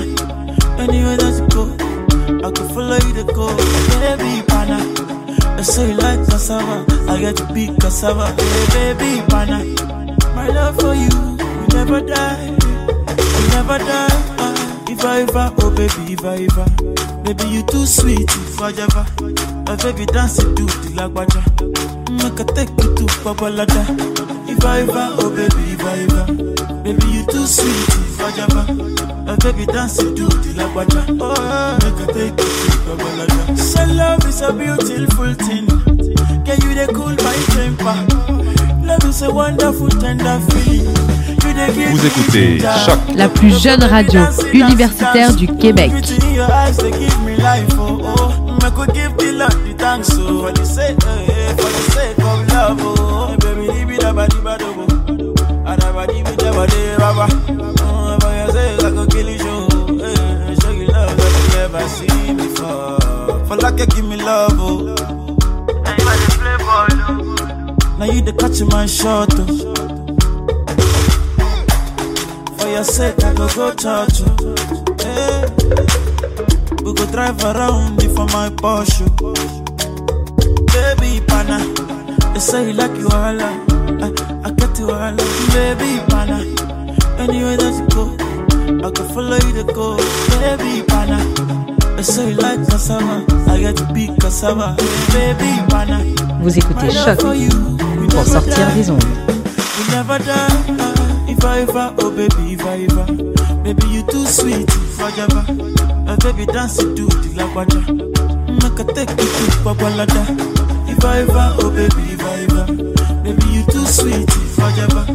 Anywhere 0.77 1.17
that 1.17 1.33
you 1.39 1.47
go, 1.49 1.63
I 2.45 2.51
can 2.51 2.67
follow 2.69 2.99
you 3.07 3.13
to 3.15 3.23
go. 3.33 3.47
Baby, 4.01 4.43
pana. 4.47 4.77
They 5.57 5.63
say 5.63 5.89
you 5.89 5.97
like 5.97 6.19
cassava. 6.29 6.85
I 7.09 7.19
get 7.19 7.35
to 7.37 7.45
big 7.53 7.79
cassava. 7.79 8.27
Hey, 8.27 8.91
eh, 8.91 8.93
baby, 8.93 9.21
pana. 9.27 9.63
My 10.35 10.49
love 10.49 10.79
for 10.79 10.93
you 10.93 11.09
will 11.09 11.67
never 11.73 12.01
die. 12.01 12.49
Will 13.17 13.49
never 13.55 13.79
die. 13.79 14.36
I 15.03 15.21
ever, 15.21 15.53
oh 15.59 15.71
baby, 15.71 16.15
I. 16.23 16.47
Baby, 17.23 17.49
you 17.49 17.63
too 17.63 17.85
sweet, 17.85 18.29
ever. 18.61 19.05
My 19.65 19.75
baby 19.75 20.05
dance 20.05 20.37
to 20.37 20.43
the 20.53 20.89
lagwaja. 20.95 21.41
Make 22.11 22.39
I 22.39 22.43
take 22.53 22.69
you 22.69 22.95
to 22.95 23.03
Babalada. 23.23 23.83
If 24.49 24.63
I 24.63 24.81
ever, 24.81 25.07
oh 25.19 25.29
baby, 25.29 25.75
I. 25.83 26.83
Baby, 26.83 27.07
you 27.07 27.25
too 27.27 27.45
sweet, 27.45 28.19
ever. 28.21 28.73
My 29.25 29.35
baby 29.37 29.65
dance 29.65 29.97
to 29.97 30.05
the 30.13 30.53
lagwaja. 30.55 31.01
Oh, 31.19 31.77
make 31.83 32.01
I 32.01 32.13
take 32.13 32.39
you 32.39 32.51
to 32.71 32.79
Babalada. 32.87 33.57
So 33.57 33.83
love 33.93 34.25
is 34.25 34.41
a 34.41 34.53
beautiful 34.53 35.33
thing. 35.45 35.67
Can 36.45 36.61
you 36.61 36.73
they 36.75 36.87
cool 36.93 37.11
my 37.11 37.37
temper? 37.51 37.97
Love 38.85 39.03
is 39.05 39.21
a 39.21 39.33
wonderful 39.33 39.89
tender 39.89 40.39
feeling. 40.49 40.86
Vous 41.89 42.05
écoutez. 42.05 42.59
Choc 42.59 42.99
La 43.15 43.27
plus 43.29 43.59
jeune 43.59 43.83
radio 43.83 44.21
universitaire 44.53 45.33
du 45.33 45.47
Québec. 45.47 45.91
Now 67.97 68.05
you 68.05 68.21
the 68.21 68.31
catch 68.31 68.61
my 68.61 68.85
shot, 68.85 69.29
oh. 69.33 69.76
Your 72.77 72.83
sake, 72.83 73.23
I 73.23 73.33
go 73.33 73.47
go 73.55 73.73
church. 73.73 74.19
Hey. 75.01 75.45
We 76.83 76.93
go 76.93 77.05
drive 77.11 77.43
around 77.43 78.03
if 78.03 78.13
for 78.13 78.25
my 78.27 78.49
Porsche. 78.53 79.07
Baby, 80.71 81.25
pana. 81.25 81.57
They 82.33 82.39
say 82.39 82.67
you 82.67 82.73
like 82.73 82.95
you 82.99 83.07
all. 83.07 83.41
I, 83.41 83.57
I 84.45 84.51
get 84.51 84.77
you 84.77 84.91
all. 84.91 85.15
Baby, 85.55 85.99
pana. 86.07 86.37
Anywhere 87.17 87.57
that 87.57 87.73
you 87.81 87.87
go, 87.95 88.13
I 88.87 88.91
can 88.91 89.07
follow 89.09 89.37
you 89.37 89.53
to 89.53 89.63
go. 89.73 89.97
Baby, 90.37 90.83
pana. 90.85 91.17
They 91.95 92.03
say 92.03 92.29
you 92.29 92.35
like 92.35 92.59
cassava. 92.69 93.25
I 93.51 93.59
get 93.59 93.75
to 93.77 93.91
be 93.91 94.05
cassava. 94.19 94.75
Baby, 95.13 95.49
pana. 95.67 96.03
Vous 96.43 96.55
écoutez 96.55 96.91
Choc 96.91 97.19
for 97.21 97.33
you 97.33 97.49
will 97.49 98.07
pour 98.07 98.23
never 98.23 98.29
sortir 98.29 98.67
die. 98.67 98.73
des 98.75 98.89
ondes. 98.91 99.03
Uh, 101.43 101.53
ever, 101.61 101.95
oh 101.99 102.11
baby. 102.11 102.55
Baby, 103.63 103.87
you 103.87 104.03
too 104.03 104.25
sweet, 104.25 104.69
ever. 104.99 105.45
Uh, 106.07 106.15
baby, 106.17 106.45
dance 106.45 106.77
to 106.77 106.93
the 106.93 107.29
lagwaja. 107.35 107.81
Make 108.61 108.79
I 108.79 108.83
take 108.93 109.09
you 109.09 109.15
to 109.15 109.51
Babalada. 109.63 110.23
Ever, 110.89 111.55
oh 111.59 111.69
baby, 111.71 112.15
ever. 112.15 112.65
Baby, 113.23 113.45
you 113.53 113.63
too 113.65 113.85
sweet, 113.85 114.29
ever. 114.59 115.05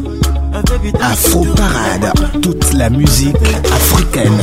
Uh, 0.53 0.61
baby, 0.63 0.91
dance 0.91 1.25
it 1.25 1.35
Afro 1.35 1.43
Parade, 1.55 2.41
toute 2.41 2.73
la 2.73 2.89
musique 2.89 3.35
africaine. 3.71 4.39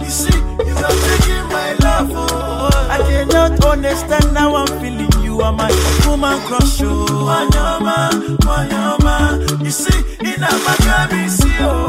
You 0.00 0.10
see, 0.10 0.34
you 0.34 0.74
are 0.74 0.98
taking 1.06 1.44
my 1.52 1.72
love. 1.82 2.10
Oh, 2.12 2.88
I 2.90 2.98
cannot 3.08 3.64
understand 3.64 4.36
how 4.36 4.56
I'm 4.56 4.66
feeling. 4.80 5.07
You 5.38 5.44
are 5.44 5.52
my 5.52 5.70
woman 6.04 6.40
crush. 6.48 6.80
Oh, 6.82 7.24
one 7.24 7.52
your 7.52 8.98
man. 8.98 9.64
You 9.64 9.70
see, 9.70 9.96
in 10.18 10.42
a 10.42 10.48
Maccabi, 10.66 11.28
see, 11.30 11.48
oh, 11.60 11.86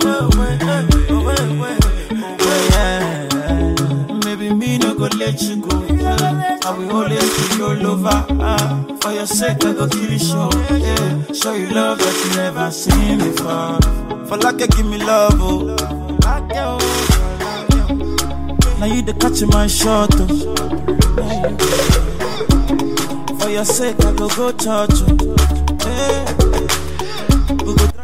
eh, 0.00 0.08
oh, 0.08 0.30
oh, 4.80 4.94
go 4.94 5.08
let 5.18 5.42
you 5.42 5.56
go. 5.56 5.76
I 6.66 6.74
will 6.78 6.90
always 6.96 7.50
be 7.50 7.56
your 7.58 7.74
lover. 7.76 8.24
Ah, 8.40 8.82
for 9.02 9.12
your 9.12 9.26
sake, 9.26 9.62
I 9.66 9.74
go 9.74 9.86
kill 9.86 10.10
you 10.10 10.18
show. 10.18 10.48
Yeah, 10.70 11.32
show 11.34 11.52
you 11.52 11.66
love 11.68 11.98
that 11.98 12.16
you 12.24 12.36
never 12.38 12.70
seen 12.70 13.18
before. 13.18 13.78
For 14.26 14.38
like 14.38 14.60
you 14.60 14.68
give 14.68 14.86
me 14.86 14.96
love, 14.96 15.34
oh. 15.36 15.76
Now 18.80 18.86
you 18.86 19.02
the 19.02 19.12
catch 19.20 19.42
my 19.52 19.66
shot. 19.66 20.14
Oh. 21.20 22.07
For 23.48 23.54
your 23.54 23.64
sake, 23.64 24.04
I 24.04 24.12
go 24.12 24.28
go 24.28 24.52
touch. 24.52 24.90
Oh. 24.92 25.57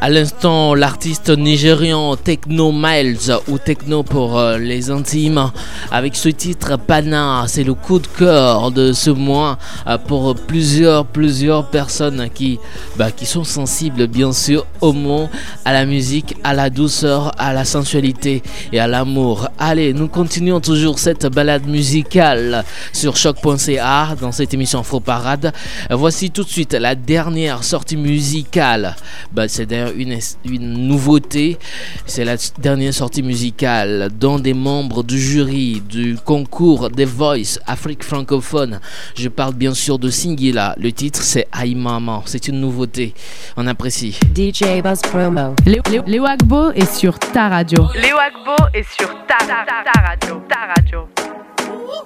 À 0.05 0.11
l'instant, 0.11 0.75
l'artiste 0.75 1.31
nigérian 1.31 2.15
Techno 2.17 2.73
Miles 2.73 3.33
ou 3.49 3.57
Techno 3.57 4.03
pour 4.03 4.39
euh, 4.39 4.59
les 4.59 4.91
intimes 4.91 5.51
avec 5.91 6.15
ce 6.15 6.29
titre 6.29 6.77
Pana, 6.77 7.45
c'est 7.47 7.65
le 7.65 7.73
coup 7.73 7.99
de 7.99 8.07
cœur 8.07 8.71
de 8.71 8.93
ce 8.93 9.09
mois 9.09 9.57
euh, 9.87 9.97
pour 9.97 10.35
plusieurs 10.35 11.07
plusieurs 11.07 11.71
personnes 11.71 12.29
qui 12.35 12.59
bah, 12.97 13.13
qui 13.13 13.25
sont 13.25 13.45
sensibles 13.45 14.07
bien 14.07 14.35
sûr 14.35 14.67
au 14.83 14.93
mot, 14.93 15.31
à 15.65 15.73
la 15.73 15.87
musique, 15.87 16.37
à 16.45 16.53
la 16.53 16.69
douceur, 16.69 17.33
à 17.39 17.55
la 17.55 17.65
sensualité 17.65 18.43
et 18.73 18.81
à 18.81 18.87
l'amour. 18.87 19.49
Allez, 19.59 19.95
nous 19.95 20.09
continuons 20.09 20.61
toujours 20.61 20.99
cette 20.99 21.25
balade 21.29 21.67
musicale 21.67 22.63
sur 22.93 23.17
choc.ca 23.17 24.15
dans 24.21 24.33
cette 24.33 24.53
émission 24.53 24.83
Faux 24.83 25.01
Parade. 25.01 25.55
Voici 25.89 26.31
tout 26.31 26.45
de 26.45 26.51
suite 26.51 26.75
la 26.75 26.95
dernière 26.95 27.65
sortie 27.65 27.97
musicale. 27.97 28.97
Bah, 29.33 29.49
c'est 29.49 29.65
d'ailleurs 29.65 29.94
une, 29.97 30.19
une 30.45 30.89
nouveauté. 30.89 31.59
C'est 32.07 32.25
la 32.25 32.37
dernière 32.59 32.95
sortie 32.95 33.23
musicale 33.23 34.11
dont 34.19 34.39
des 34.39 34.55
membres 34.55 35.03
du 35.03 35.19
jury 35.19 35.83
du 35.89 36.17
concours 36.25 36.91
des 36.91 37.05
Voice 37.05 37.59
Afrique 37.67 38.05
francophone. 38.05 38.81
Je 39.17 39.29
parle 39.29 39.55
bien 39.55 39.75
sûr 39.75 39.99
de 39.99 40.11
Singila. 40.11 40.75
Le 40.79 40.93
titre 40.93 41.21
c'est 41.23 41.47
Aïe 41.53 41.75
Maman. 41.75 42.23
C'est 42.27 42.49
une 42.49 42.61
nouveauté. 42.61 43.15
On 43.57 43.67
apprécie. 43.67 44.19
DJ 44.35 44.83
Buzz 44.83 45.01
Promo. 45.03 45.55
Léo 45.67 46.25
Agbo 46.27 46.71
est 46.73 46.93
sur 46.93 47.19
ta 47.19 47.49
radio. 47.49 47.87
Léo 47.95 48.17
Agbo 48.17 48.57
est 48.75 48.87
sur 48.99 49.09
ta, 49.27 49.39
ta, 49.39 49.65
ta 49.65 50.01
radio. 50.01 50.43
Ta 50.49 50.75
radio. 50.77 51.34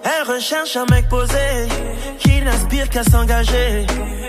Elle 0.05 0.35
recherche 0.35 0.77
un 0.77 0.87
mec 0.87 1.09
posé 1.09 1.69
qui 2.19 2.41
n'aspire 2.43 2.89
qu'à 2.89 3.03
s'engager. 3.05 3.87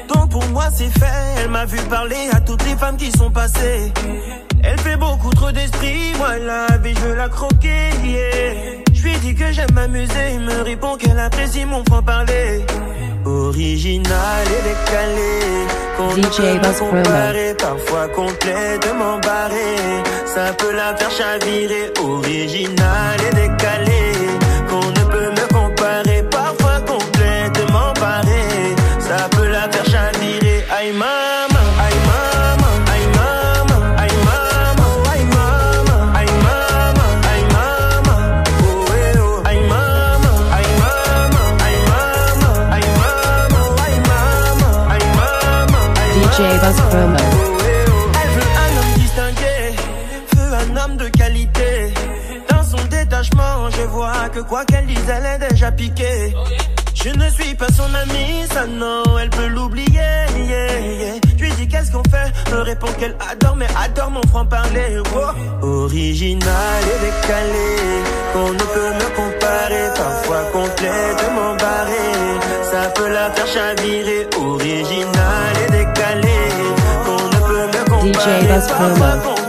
Donc 0.07 0.31
pour 0.31 0.45
moi 0.47 0.65
c'est 0.73 0.89
fait. 0.89 1.41
Elle 1.41 1.49
m'a 1.49 1.65
vu 1.65 1.77
parler 1.89 2.29
à 2.31 2.41
toutes 2.41 2.63
les 2.65 2.75
femmes 2.75 2.97
qui 2.97 3.11
sont 3.11 3.31
passées. 3.31 3.91
Elle 4.63 4.79
fait 4.79 4.97
beaucoup 4.97 5.31
trop 5.31 5.51
d'esprit. 5.51 6.13
Moi 6.17 6.37
la 6.39 6.77
vie 6.77 6.93
je 6.95 6.99
veux 6.99 7.15
la 7.15 7.29
croquer. 7.29 7.89
Je 8.93 9.03
lui 9.03 9.15
dis 9.17 9.35
que 9.35 9.51
j'aime 9.51 9.71
m'amuser. 9.73 10.33
Il 10.33 10.41
me 10.41 10.61
répond 10.61 10.95
qu'elle 10.97 11.19
apprécie 11.19 11.65
mon 11.65 11.83
franc 11.85 12.03
parler. 12.03 12.65
Original 13.25 14.45
et 14.47 14.63
décalé. 14.69 15.67
Qu'on 15.97 16.11
DJ 16.15 16.59
peut 16.61 16.79
comparer, 16.79 17.53
parfois 17.55 18.07
complètement 18.09 19.19
barré. 19.19 19.75
Ça 20.25 20.53
peut 20.57 20.73
la 20.73 20.95
faire 20.95 21.11
chavirer. 21.11 21.91
Original 22.01 23.17
et 23.31 23.35
décalé. 23.35 24.48
Elle 46.71 48.29
veut 48.35 48.51
un 48.63 48.77
homme 48.77 48.93
distingué, 48.97 49.75
veut 50.35 50.53
un 50.53 50.77
homme 50.77 50.97
de 50.97 51.07
qualité. 51.09 51.93
Dans 52.47 52.63
son 52.63 52.83
détachement, 52.89 53.69
je 53.71 53.81
vois 53.87 54.29
que 54.31 54.41
quoi 54.41 54.65
qu'elle 54.65 54.85
dise, 54.85 55.09
elle 55.09 55.25
est 55.25 55.49
déjà 55.49 55.71
piquée. 55.71 56.35
Je 56.93 57.09
ne 57.09 57.27
suis 57.31 57.55
pas 57.55 57.71
son 57.71 57.91
amie, 57.95 58.45
ça 58.53 58.67
non, 58.67 59.03
elle 59.19 59.31
peut 59.31 59.47
l'oublier. 59.47 59.87
Yeah, 60.37 61.15
Je 61.37 61.43
lui 61.43 61.51
dis 61.53 61.67
qu'est-ce 61.67 61.91
qu'on 61.91 62.03
fait, 62.03 62.31
me 62.51 62.61
répond 62.61 62.91
qu'elle 62.99 63.15
adore, 63.31 63.55
mais 63.55 63.67
adore 63.83 64.11
mon 64.11 64.21
franc-parler. 64.27 65.01
Original 65.63 66.83
et 66.83 66.99
décalé, 67.05 67.69
qu'on 68.33 68.53
ne 68.53 68.59
peut 68.59 68.93
me 68.99 69.15
comparer, 69.15 69.87
parfois 69.95 70.43
complètement 70.51 71.55
barré. 71.57 72.09
Ça 72.71 72.89
peut 72.89 73.09
la 73.09 73.31
faire 73.31 73.47
chavirer, 73.47 74.27
original 74.37 75.53
et 75.67 75.71
décalé. 75.71 76.38
DJ 78.01 78.47
Buzz 78.47 78.67
Promo. 78.71 79.48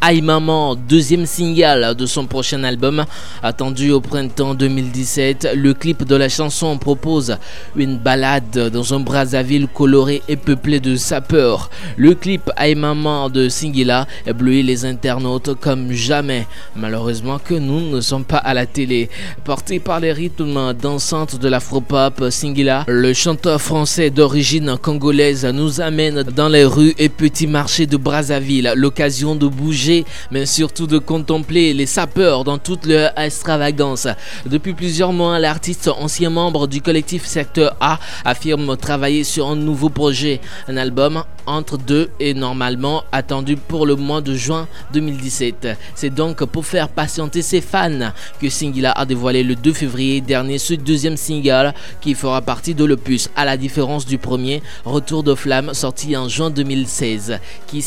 Aïe 0.03 0.23
Maman, 0.23 0.73
deuxième 0.73 1.27
single 1.27 1.93
de 1.95 2.07
son 2.07 2.25
prochain 2.25 2.63
album 2.63 3.05
attendu 3.43 3.91
au 3.91 4.01
printemps 4.01 4.55
2017. 4.55 5.49
Le 5.55 5.75
clip 5.75 6.05
de 6.05 6.15
la 6.15 6.27
chanson 6.27 6.75
propose 6.79 7.37
une 7.75 7.99
balade 7.99 8.71
dans 8.73 8.95
un 8.95 8.99
Brazzaville 8.99 9.67
coloré 9.67 10.23
et 10.27 10.37
peuplé 10.37 10.79
de 10.79 10.95
sapeurs. 10.95 11.69
Le 11.97 12.15
clip 12.15 12.49
Aïe 12.55 12.73
Maman 12.73 13.29
de 13.29 13.47
Singila 13.47 14.07
éblouit 14.25 14.63
les 14.63 14.85
internautes 14.85 15.53
comme 15.61 15.91
jamais. 15.91 16.47
Malheureusement 16.75 17.37
que 17.37 17.53
nous 17.53 17.81
ne 17.81 18.01
sommes 18.01 18.25
pas 18.25 18.37
à 18.37 18.55
la 18.55 18.65
télé. 18.65 19.07
Porté 19.43 19.79
par 19.79 19.99
les 19.99 20.13
rythmes 20.13 20.73
dansantes 20.73 21.39
de 21.39 21.47
l'afropop, 21.47 22.23
Singila, 22.31 22.85
le 22.87 23.13
chanteur 23.13 23.61
français 23.61 24.09
d'origine 24.09 24.77
congolaise 24.81 25.45
nous 25.45 25.79
amène 25.79 26.23
dans 26.23 26.49
les 26.49 26.65
rues 26.65 26.95
et 26.97 27.09
petits 27.09 27.45
marchés 27.45 27.85
de 27.85 27.97
Brazzaville. 27.97 28.73
L'occasion 28.75 29.35
de 29.35 29.45
bouger, 29.45 29.90
mais 30.31 30.45
surtout 30.45 30.87
de 30.87 30.97
contempler 30.97 31.73
les 31.73 31.85
sapeurs 31.85 32.43
dans 32.43 32.57
toute 32.57 32.85
leur 32.85 33.11
extravagance. 33.17 34.07
Depuis 34.45 34.73
plusieurs 34.73 35.13
mois, 35.13 35.39
l'artiste 35.39 35.87
ancien 35.87 36.29
membre 36.29 36.67
du 36.67 36.81
collectif 36.81 37.25
Secteur 37.25 37.75
A 37.79 37.99
affirme 38.25 38.77
travailler 38.77 39.23
sur 39.23 39.47
un 39.47 39.55
nouveau 39.55 39.89
projet, 39.89 40.39
un 40.67 40.77
album 40.77 41.23
entre 41.45 41.77
deux 41.77 42.09
et 42.19 42.33
normalement 42.33 43.03
attendu 43.11 43.55
pour 43.57 43.85
le 43.85 43.95
mois 43.95 44.21
de 44.21 44.35
juin 44.35 44.67
2017. 44.93 45.67
C'est 45.95 46.09
donc 46.09 46.43
pour 46.45 46.65
faire 46.65 46.89
patienter 46.89 47.41
ses 47.41 47.61
fans 47.61 48.11
que 48.39 48.49
Singila 48.49 48.91
a 48.91 49.05
dévoilé 49.05 49.43
le 49.43 49.55
2 49.55 49.73
février 49.73 50.21
dernier 50.21 50.57
ce 50.57 50.73
deuxième 50.73 51.17
single 51.17 51.73
qui 51.99 52.13
fera 52.13 52.41
partie 52.41 52.75
de 52.75 52.85
l'opus 52.85 53.29
à 53.35 53.45
la 53.45 53.57
différence 53.57 54.05
du 54.05 54.17
premier 54.17 54.61
Retour 54.85 55.23
de 55.23 55.35
flamme 55.35 55.73
sorti 55.73 56.15
en 56.15 56.27
juin 56.29 56.49
2016 56.49 57.39
qui, 57.67 57.83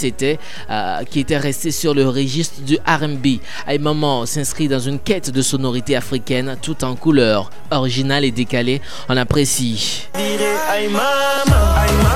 euh, 0.71 1.05
qui 1.05 1.21
était 1.21 1.39
resté 1.39 1.71
sur 1.71 1.94
le 1.95 2.09
registre 2.09 2.61
du 2.63 2.77
R&B. 2.87 3.39
Moment 3.81 4.27
s'inscrit 4.27 4.69
dans 4.69 4.81
une 4.81 4.99
quête 4.99 5.31
de 5.31 5.43
sonorité 5.43 5.97
africaine 5.97 6.57
tout 6.61 6.85
en 6.85 6.97
couleur, 6.97 7.51
originale 7.71 8.25
et 8.25 8.31
décalée. 8.31 8.81
On 9.09 9.17
apprécie. 9.17 10.09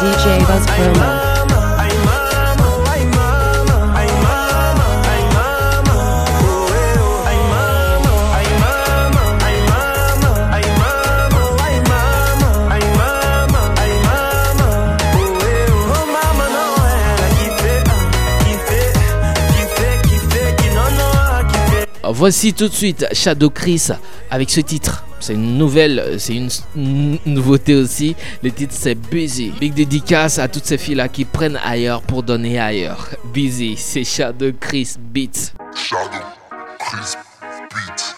DJ 0.01 1.68
Voici 22.11 22.55
tout 22.55 22.68
de 22.68 22.75
suite 22.75 23.07
Shadow 23.12 23.51
Chris 23.51 23.88
avec 24.31 24.51
ce 24.51 24.61
titre. 24.61 25.05
C'est 25.21 25.35
une 25.35 25.59
nouvelle, 25.59 26.16
c'est 26.18 26.35
une 26.35 27.18
nouveauté 27.27 27.75
aussi. 27.75 28.14
Le 28.42 28.51
titre 28.51 28.75
c'est 28.77 28.94
Busy. 28.94 29.53
Big 29.61 29.75
dédicace 29.75 30.38
à 30.38 30.49
toutes 30.49 30.64
ces 30.64 30.79
filles-là 30.79 31.09
qui 31.09 31.25
prennent 31.25 31.59
ailleurs 31.62 32.03
pour 32.03 32.23
donner 32.23 32.59
ailleurs. 32.59 33.09
Busy, 33.33 33.77
c'est 33.77 34.05
Shadow 34.05 34.53
Chris 34.59 34.94
Beats. 34.99 35.53
Shadow 35.75 36.25
Chris 36.79 37.16
Beats. 37.71 38.14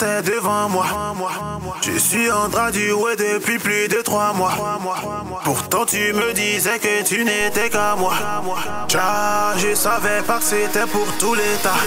Devant 0.00 0.68
moi. 0.68 0.86
Je 1.82 1.98
suis 1.98 2.30
en 2.30 2.48
train 2.48 2.70
du 2.70 2.92
ouais 2.92 3.16
depuis 3.16 3.58
plus 3.58 3.88
de 3.88 4.02
trois 4.02 4.32
mois. 4.32 4.52
Pourtant 5.44 5.84
tu 5.86 6.12
me 6.12 6.32
disais 6.32 6.78
que 6.78 7.02
tu 7.04 7.24
n'étais 7.24 7.70
qu'à 7.70 7.94
moi. 7.96 8.14
Tcha, 8.88 9.56
je 9.56 9.74
savais 9.74 10.22
pas 10.26 10.38
que 10.38 10.44
c'était 10.44 10.86
pour 10.86 11.06
tous 11.18 11.34
les 11.34 11.56
tas. 11.62 11.80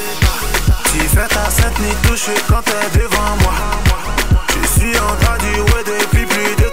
Tu 0.92 1.00
fais 1.00 1.28
ta 1.28 1.50
cette 1.50 1.80
nuit 1.80 1.96
touche 2.04 2.30
quand 2.48 2.62
t'es 2.64 3.00
devant 3.00 3.36
moi. 3.42 3.54
Je 4.50 4.80
suis 4.80 4.98
en 5.00 5.14
ouais 5.74 5.84
depuis 5.86 6.26
plus 6.26 6.56
de. 6.56 6.67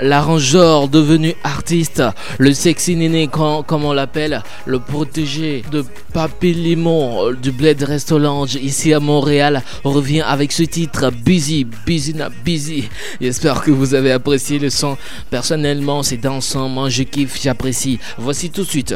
L'arrangeur 0.00 0.88
devenu 0.88 1.34
artiste, 1.42 2.02
le 2.38 2.52
sexy 2.52 2.96
néné, 2.96 3.28
comme 3.28 3.84
on 3.84 3.92
l'appelle, 3.94 4.42
le 4.66 4.78
protégé 4.78 5.64
de 5.70 5.84
Papy 6.12 6.52
Limon 6.52 7.32
du 7.32 7.50
Bled 7.50 7.82
Restaurant 7.82 8.44
ici 8.46 8.92
à 8.92 9.00
Montréal, 9.00 9.62
revient 9.84 10.20
avec 10.20 10.52
ce 10.52 10.64
titre 10.64 11.10
Busy, 11.10 11.66
Busy 11.86 12.14
na 12.14 12.28
Busy. 12.28 12.88
J'espère 13.20 13.62
que 13.62 13.70
vous 13.70 13.94
avez 13.94 14.12
apprécié 14.12 14.58
le 14.58 14.68
son. 14.68 14.98
Personnellement, 15.30 16.02
c'est 16.02 16.18
dansant, 16.18 16.68
moi 16.68 16.90
je 16.90 17.02
kiffe, 17.04 17.40
j'apprécie. 17.42 17.98
Voici 18.18 18.50
tout 18.50 18.64
de 18.64 18.68
suite 18.68 18.94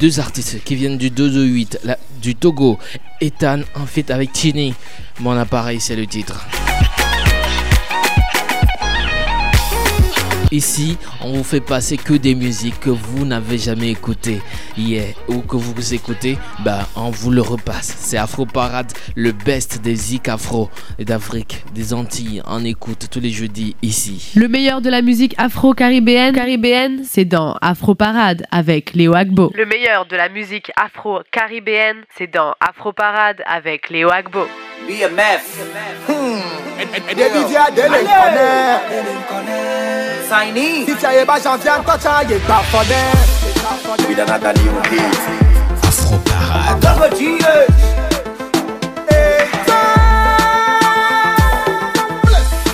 deux 0.00 0.20
artistes 0.20 0.62
qui 0.64 0.76
viennent 0.76 0.98
du 0.98 1.10
228, 1.10 1.80
du 2.22 2.36
Togo. 2.36 2.78
Ethan 3.20 3.60
en 3.74 3.86
fait 3.86 4.10
avec 4.10 4.32
Tini. 4.32 4.74
Mon 5.20 5.32
appareil, 5.32 5.80
c'est 5.80 5.96
le 5.96 6.06
titre. 6.06 6.46
Ici, 10.52 10.98
on 11.22 11.32
vous 11.32 11.44
fait 11.44 11.62
passer 11.62 11.96
que 11.96 12.12
des 12.12 12.34
musiques 12.34 12.78
que 12.78 12.90
vous 12.90 13.24
n'avez 13.24 13.56
jamais 13.56 13.88
écoutées 13.88 14.42
hier 14.76 15.14
ou 15.26 15.40
que 15.40 15.56
vous 15.56 15.94
écoutez, 15.94 16.36
bah 16.62 16.86
on 16.94 17.08
vous 17.08 17.30
le 17.30 17.40
repasse. 17.40 17.96
C'est 17.98 18.18
Afro 18.18 18.44
Parade, 18.44 18.92
le 19.16 19.32
best 19.32 19.80
des 19.80 19.94
zik 19.94 20.28
afro 20.28 20.68
et 20.98 21.06
d'Afrique, 21.06 21.64
des 21.72 21.94
Antilles. 21.94 22.42
On 22.46 22.66
écoute 22.66 23.08
tous 23.10 23.20
les 23.20 23.30
jeudis 23.30 23.74
ici. 23.80 24.30
Le 24.36 24.46
meilleur 24.46 24.82
de 24.82 24.90
la 24.90 25.00
musique 25.00 25.34
afro-caribéenne, 25.38 26.34
caribéenne, 26.34 27.00
c'est 27.02 27.24
dans 27.24 27.56
Afro 27.62 27.94
Parade 27.94 28.44
avec 28.50 28.92
Léo 28.92 29.14
Agbo. 29.14 29.52
Le 29.56 29.64
meilleur 29.64 30.04
de 30.04 30.16
la 30.16 30.28
musique 30.28 30.70
afro-caribéenne, 30.76 32.02
c'est 32.18 32.30
dans 32.30 32.52
Afro 32.60 32.92
Parade 32.92 33.42
avec 33.46 33.88
Léo 33.88 34.10
Agbo. 34.10 34.46
BMF. 34.86 36.71
Signy. 40.28 40.84
Si 40.86 40.94
as 41.06 41.24
pas 41.26 41.38
j'en 41.42 41.56
viens, 41.56 41.80
toi 41.82 41.96
tu 41.98 42.06
as 42.06 42.24
pas 42.46 42.62
fondé. 42.70 42.94
We 44.08 44.14
don't 44.14 44.28
have 44.28 44.44
a 44.44 44.52
new 44.54 44.80
hit. 44.90 45.18
Afro 45.84 46.18
Parade. 46.18 46.82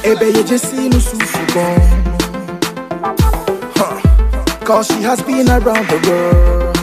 Eh 0.04 0.14
ben, 0.16 0.32
y'a 0.34 0.46
Jessie 0.46 0.88
nous 0.88 1.00
souffrons. 1.00 1.76
Cause 4.64 4.86
she 4.88 5.02
has 5.02 5.20
been 5.22 5.48
around 5.48 5.86
the 5.88 5.98
world. 6.08 6.76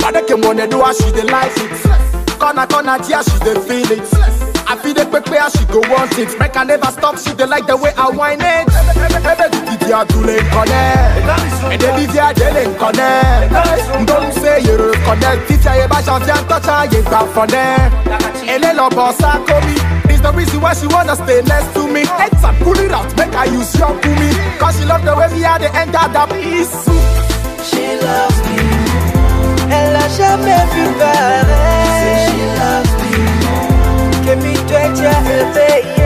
But 0.00 0.16
I 0.16 0.22
can 0.22 0.40
wanna 0.40 0.66
do 0.66 0.82
she 0.94 1.10
dey 1.12 1.22
like 1.24 1.56
it. 1.56 2.38
Corner, 2.38 2.66
corner, 2.66 2.98
yeah, 3.08 3.22
she 3.22 3.38
dey 3.40 3.54
feel 3.60 3.92
it. 3.92 4.45
I 4.68 4.74
feel 4.82 4.94
the 4.94 5.06
quick 5.06 5.26
where 5.30 5.48
she 5.50 5.64
go 5.66 5.78
want 5.90 6.18
it. 6.18 6.36
Make 6.38 6.56
I 6.56 6.64
never 6.64 6.90
stop, 6.90 7.18
she 7.18 7.32
they 7.34 7.46
like 7.46 7.66
the 7.66 7.76
way 7.76 7.92
I 7.96 8.10
whine 8.10 8.40
it. 8.42 8.66
Ebe 9.22 9.50
du 9.52 9.60
titi 9.70 9.92
a 9.92 10.04
tous 10.04 10.24
les 10.24 10.42
connaît. 10.50 11.72
Et 11.72 11.78
des 11.78 11.92
viviers 11.92 12.34
de 12.34 12.46
les 12.54 12.68
connaît. 12.74 13.48
Donc 14.06 14.26
c'est 14.34 14.62
you 14.62 14.76
reconnais. 14.76 15.38
Titi 15.46 15.68
a 15.68 15.76
yeba 15.78 15.96
j'en 16.04 16.18
viens 16.18 16.42
touch 16.48 16.68
a 16.68 16.86
yeba 16.86 17.24
fondé. 17.32 17.56
Elle 18.48 18.64
est 18.64 18.74
là 18.74 18.88
pour 18.90 19.12
ça 19.12 19.38
comme 19.46 19.66
It's 20.10 20.20
the 20.20 20.32
reason 20.34 20.60
why 20.60 20.74
she 20.74 20.86
wanna 20.86 21.14
stay 21.14 21.42
next 21.42 21.72
to 21.74 21.86
me. 21.86 22.04
Heads 22.04 22.42
up, 22.42 22.54
pull 22.62 22.78
it 22.78 22.90
out, 22.92 23.06
make 23.16 23.34
I 23.34 23.44
use 23.46 23.74
your 23.78 23.94
me. 23.94 24.30
Cause 24.58 24.78
she 24.78 24.84
love 24.84 25.04
the 25.04 25.14
way 25.14 25.28
we 25.32 25.44
are 25.44 25.58
the 25.58 25.70
end 25.76 25.94
of 25.94 26.12
the 26.12 26.26
piece. 26.34 26.86
She 27.68 27.86
loves 28.02 28.38
me. 28.50 28.66
Elle 29.70 29.96
a 29.96 30.08
jamais 30.08 30.64
vu 30.74 30.86
pareil. 30.98 31.75
Mi 34.96 35.02
tuecha 35.02 35.96
el 36.00 36.05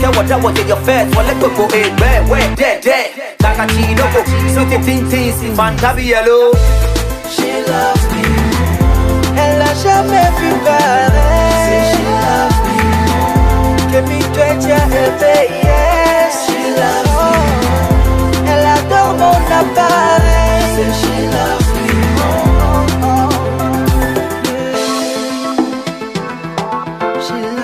care 0.00 0.12
what 0.12 0.26
that 0.28 0.40
was 0.42 0.58
in 0.58 0.66
your 0.68 0.80
face. 0.86 1.08
Well, 1.14 1.26
let 1.26 1.38
go 1.40 1.48
go 1.54 1.64
in, 1.74 1.94
where, 1.96 2.22
where, 2.28 2.54
dead, 2.56 2.82
dead. 2.82 3.36
Like 3.42 3.58
a 3.58 3.66
chino, 3.72 4.04
sweet 4.54 4.82
tin 4.86 5.08
tin, 5.10 5.32
fantabi 5.56 6.04
yellow. 6.12 6.52
She 7.28 7.50
loves 7.66 8.04
me. 8.12 8.22
Elle 9.36 9.62
a 9.62 9.72
jamais 9.82 10.28
vu 10.38 10.50
pareil. 10.64 11.66
Say 11.66 11.82
she 11.90 12.02
loves 12.22 12.58
me. 12.66 12.78
Que 13.90 14.00
mi 14.08 14.18
yes. 15.64 16.32
She 16.46 16.60
loves 16.80 17.12
me. 17.18 17.32
Elle 18.50 18.68
adore 18.76 19.14
mon 19.20 19.40
appareil. 19.60 20.66
Say 20.76 20.90
she 21.00 21.16
loves 21.34 21.68
me. 21.74 21.88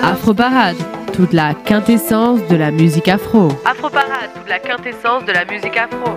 Afro 0.01 0.33
Parade, 0.33 0.81
toute 1.19 1.33
la 1.33 1.53
quintessence 1.53 2.39
de 2.47 2.55
la 2.55 2.71
musique 2.71 3.09
afro. 3.09 3.49
Afro 3.65 3.89
Parade, 3.89 4.31
toute 4.33 4.47
la 4.47 4.57
quintessence 4.57 5.25
de 5.25 5.33
la 5.33 5.43
musique 5.43 5.75
afro. 5.75 6.15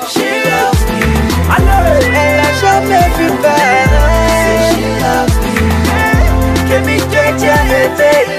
She 0.09 0.27
loves 0.49 0.83
me. 0.89 1.01
Elle 1.57 2.41
a 2.41 2.51
jamais 2.61 3.09
vu 3.17 3.29
pareil. 3.43 3.89
Say 4.41 4.59
she 4.71 4.87
loves 5.03 5.37
me. 5.43 5.53
Que 6.69 6.77
mi 6.87 6.97
toi 7.11 7.29
tu 7.39 7.47
as 7.49 7.65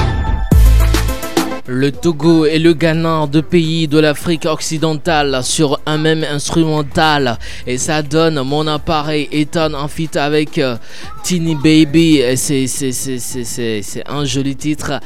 Le 1.73 1.89
Togo 1.89 2.45
et 2.45 2.59
le 2.59 2.73
Ghana, 2.73 3.27
deux 3.31 3.41
pays 3.41 3.87
de 3.87 3.97
l'Afrique 3.97 4.45
occidentale, 4.45 5.39
sur 5.41 5.79
un 5.85 5.97
même 5.97 6.25
instrumental. 6.29 7.37
Et 7.65 7.77
ça 7.77 8.01
donne 8.01 8.41
mon 8.41 8.67
appareil 8.67 9.29
Ethan 9.31 9.73
en 9.73 9.87
fit 9.87 10.09
avec 10.15 10.57
euh, 10.57 10.75
Teeny 11.23 11.55
Baby. 11.55 12.23
C'est 12.35 14.03
un 14.05 14.25
joli 14.25 14.57
titre. 14.57 14.99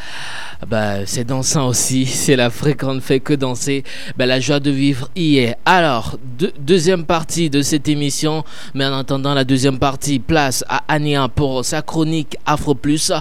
Bah, 0.67 1.05
c'est 1.05 1.25
dansant 1.25 1.67
aussi. 1.67 2.05
C'est 2.07 2.35
l'Afrique, 2.35 2.81
on 2.83 2.95
ne 2.95 2.99
fait 2.99 3.19
que 3.19 3.33
danser. 3.33 3.83
Bah, 4.17 4.25
la 4.25 4.39
joie 4.39 4.59
de 4.59 4.71
vivre 4.71 5.09
y 5.15 5.37
est. 5.37 5.57
Alors, 5.65 6.17
deux- 6.39 6.53
deuxième 6.59 7.05
partie 7.05 7.51
de 7.51 7.61
cette 7.61 7.87
émission. 7.87 8.43
Mais 8.73 8.85
en 8.85 8.97
attendant 8.97 9.35
la 9.35 9.43
deuxième 9.43 9.77
partie, 9.77 10.17
place 10.17 10.65
à 10.67 10.81
Ania 10.87 11.27
pour 11.27 11.63
sa 11.63 11.83
chronique 11.83 12.37
Afro 12.47 12.73
Plus. 12.73 13.11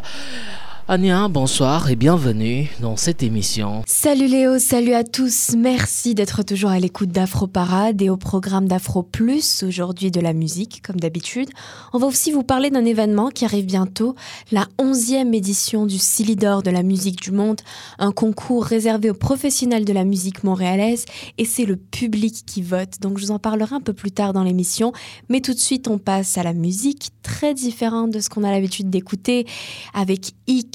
Ania, 0.87 1.29
bonsoir 1.29 1.89
et 1.89 1.97
bienvenue 1.97 2.71
dans 2.79 2.99
cette 2.99 3.23
émission. 3.23 3.83
Salut 3.87 4.27
Léo, 4.27 4.59
salut 4.59 4.93
à 4.93 5.03
tous. 5.03 5.55
Merci 5.57 6.15
d'être 6.15 6.43
toujours 6.43 6.69
à 6.69 6.79
l'écoute 6.79 7.09
d'Afro 7.09 7.47
Parade 7.47 8.03
et 8.03 8.11
au 8.11 8.19
programme 8.19 8.69
d'Afro 8.69 9.03
Plus, 9.03 9.63
aujourd'hui 9.63 10.11
de 10.11 10.21
la 10.21 10.35
musique, 10.35 10.83
comme 10.83 11.01
d'habitude. 11.01 11.49
On 11.95 11.99
va 11.99 12.07
aussi 12.07 12.33
vous 12.33 12.43
parler 12.43 12.69
d'un 12.69 12.85
événement 12.85 13.31
qui 13.31 13.47
arrive 13.47 13.65
bientôt, 13.65 14.15
la 14.53 14.67
11e 14.79 15.35
édition 15.35 15.87
du 15.87 15.97
Silly 15.97 16.37
d'Or 16.37 16.63
de 16.63 16.71
la 16.71 16.83
musique 16.83 17.23
du 17.23 17.31
monde, 17.31 17.63
un 17.99 18.13
concours 18.13 18.67
réservé 18.67 19.09
aux 19.09 19.15
professionnels 19.15 19.87
de 19.87 19.93
la 19.95 20.05
musique 20.05 20.45
montréalaise 20.45 21.07
et 21.39 21.47
c'est 21.47 21.65
le 21.65 21.77
public 21.77 22.45
qui 22.45 22.61
vote. 22.61 23.01
Donc 23.01 23.17
je 23.17 23.25
vous 23.25 23.31
en 23.31 23.39
parlerai 23.39 23.75
un 23.75 23.81
peu 23.81 23.95
plus 23.95 24.13
tard 24.13 24.35
dans 24.35 24.43
l'émission, 24.43 24.93
mais 25.31 25.41
tout 25.41 25.55
de 25.55 25.59
suite 25.59 25.89
on 25.89 25.97
passe 25.97 26.37
à 26.37 26.43
la 26.43 26.53
musique, 26.53 27.09
très 27.23 27.55
différente 27.55 28.11
de 28.11 28.21
ce 28.21 28.29
qu'on 28.29 28.45
a 28.45 28.51
l'habitude 28.51 28.91
d'écouter, 28.91 29.47
avec 29.95 30.33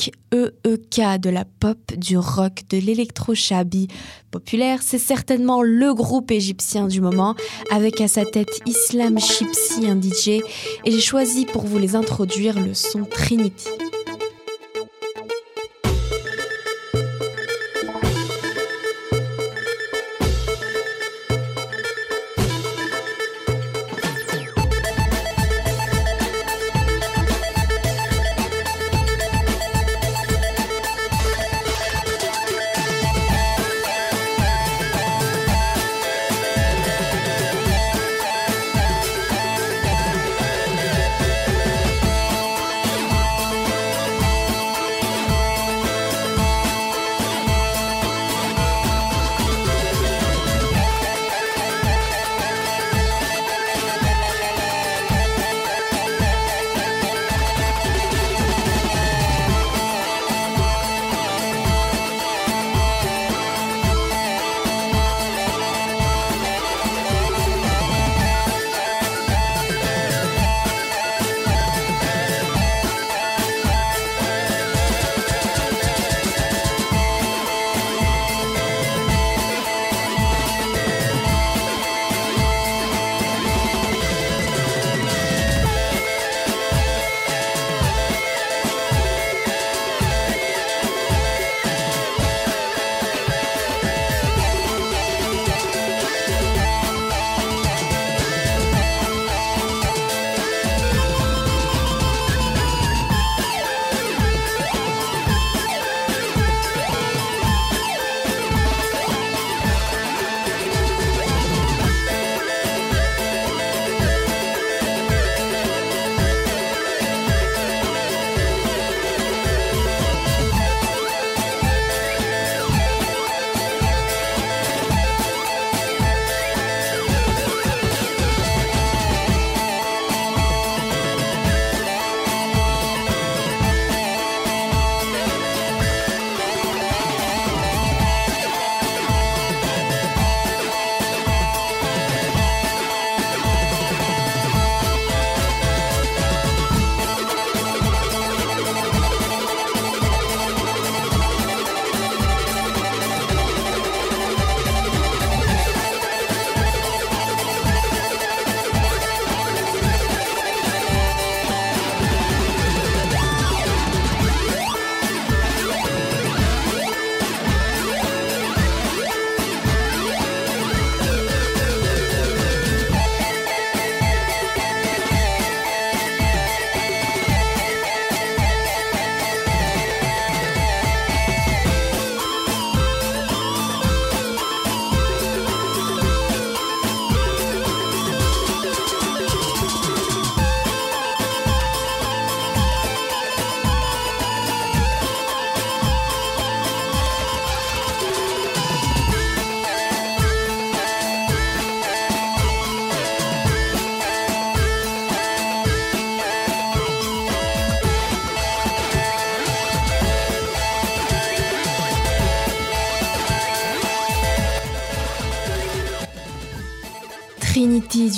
EEK, 0.08 1.20
de 1.20 1.30
la 1.30 1.46
pop, 1.46 1.78
du 1.98 2.18
rock, 2.18 2.64
de 2.70 2.78
l'électro-shabi 2.78 3.88
populaire. 4.32 4.80
C'est 4.82 5.00
certainement 5.00 5.62
le 5.62 5.94
groupe 5.94 6.32
égyptien 6.32 6.88
du 6.88 7.02
moment, 7.02 7.36
avec 7.72 8.02
à 8.02 8.08
sa 8.08 8.26
tête 8.26 8.60
Islam 8.66 9.20
Chipsy, 9.20 9.88
un 9.88 10.00
DJ, 10.00 10.42
et 10.86 10.92
j'ai 10.92 11.02
choisi 11.02 11.46
pour 11.46 11.66
vous 11.66 11.78
les 11.78 11.96
introduire 11.96 12.60
le 12.60 12.74
son 12.74 13.04
Trinity. 13.04 13.70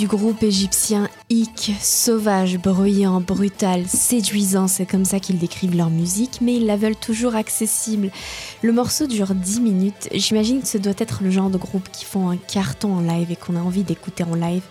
Du 0.02 0.08
groupe 0.08 0.42
égyptien 0.42 1.08
Ick, 1.30 1.74
sauvage, 1.80 2.58
bruyant, 2.58 3.22
brutal, 3.22 3.86
séduisant, 3.88 4.68
c'est 4.68 4.88
comme 4.88 5.06
ça 5.06 5.20
qu'ils 5.20 5.38
décrivent 5.38 5.78
leur 5.78 5.92
musique, 5.92 6.40
mais 6.42 6.56
ils 6.56 6.66
la 6.66 6.76
veulent 6.76 6.96
toujours 6.96 7.36
accessible. 7.36 8.10
Le 8.64 8.72
morceau 8.72 9.06
dure 9.06 9.36
10 9.36 9.62
minutes, 9.62 10.10
j'imagine 10.12 10.64
que 10.64 10.68
ce 10.68 10.80
doit 10.80 10.96
être 10.98 11.22
le 11.22 11.30
genre 11.30 11.52
de 11.52 11.60
groupe 11.60 11.88
qui 11.92 12.06
font 12.06 12.30
un 12.30 12.38
carton 12.38 12.96
en 12.96 13.02
live 13.02 13.30
et 13.30 13.36
qu'on 13.36 13.56
a 13.56 13.60
envie 13.60 13.84
d'écouter 13.84 14.24
en 14.24 14.34
live 14.34 14.64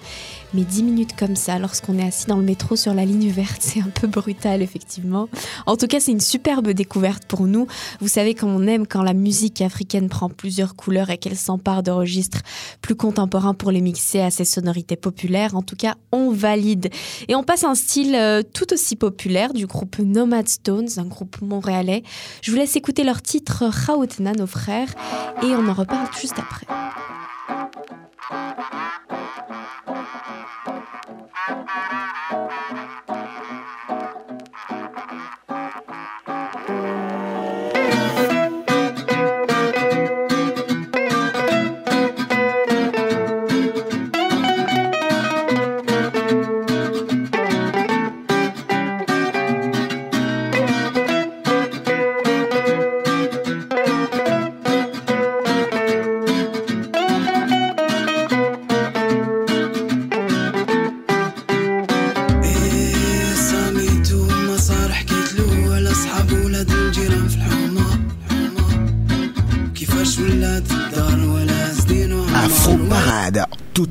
mais 0.55 0.63
10 0.63 0.83
minutes 0.83 1.17
comme 1.17 1.37
ça, 1.37 1.59
lorsqu'on 1.59 1.99
est 1.99 2.07
assis 2.07 2.27
dans 2.27 2.37
le 2.37 2.43
métro 2.43 2.77
sur 2.77 2.95
la 2.95 3.05
ligne 3.05 3.31
verte, 3.31 3.61
c'est 3.61 3.81
un 3.81 3.91
peu 3.91 4.07
brutal, 4.07 4.63
effectivement. 4.63 5.29
En 5.67 5.77
tout 5.77 5.87
cas, 5.87 6.01
c'est 6.01 6.13
une 6.13 6.21
superbe 6.21 6.71
découverte 6.71 7.25
pour 7.27 7.47
nous. 7.47 7.67
Vous 8.01 8.09
savez 8.09 8.35
qu'on 8.35 8.67
aime 8.67 8.87
quand 8.87 9.03
la 9.03 9.15
musique 9.15 9.61
africaine 9.61 10.09
prend 10.09 10.29
plusieurs 10.29 10.77
couleurs 10.77 11.11
et 11.11 11.19
qu'elle 11.19 11.37
s'empare 11.37 11.83
de 11.83 11.91
registres 11.91 12.41
plus 12.81 12.97
contemporains 12.97 13.55
pour 13.55 13.71
les 13.71 13.81
mixer 13.81 14.21
à 14.21 14.31
ses 14.31 14.45
sonorités 14.45 14.97
populaires. 14.97 15.55
En 15.55 15.63
tout 15.63 15.77
cas, 15.77 15.95
on 16.13 16.31
valide. 16.31 16.91
Et 17.29 17.35
on 17.35 17.43
passe 17.43 17.65
à 17.65 17.69
un 17.69 17.75
style 17.75 18.15
euh, 18.15 18.43
tout 18.43 18.73
aussi 18.73 18.97
populaire 18.97 19.53
du 19.53 19.67
groupe 19.67 19.99
Nomad 19.99 20.49
Stones, 20.49 20.89
un 20.97 21.07
groupe 21.07 21.41
montréalais. 21.41 22.03
Je 22.43 22.51
vous 22.51 22.57
laisse 22.57 22.77
écouter 22.77 23.05
leur 23.05 23.23
titre 23.23 23.65
Raoutna, 23.67 24.33
nos 24.33 24.47
frères, 24.47 24.95
et 25.43 25.47
on 25.47 25.69
en 25.69 25.75
reparle 25.75 26.09
juste 26.21 26.39
après. 26.39 26.67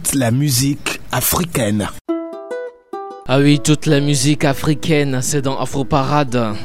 Toute 0.09 0.19
la 0.19 0.31
musique 0.31 1.01
africaine. 1.11 1.87
Ah 3.27 3.37
oui, 3.37 3.59
toute 3.59 3.85
la 3.85 3.99
musique 3.99 4.43
africaine, 4.43 5.19
c'est 5.21 5.43
dans 5.43 5.59
Afro 5.59 5.83
Parade. 5.83 6.55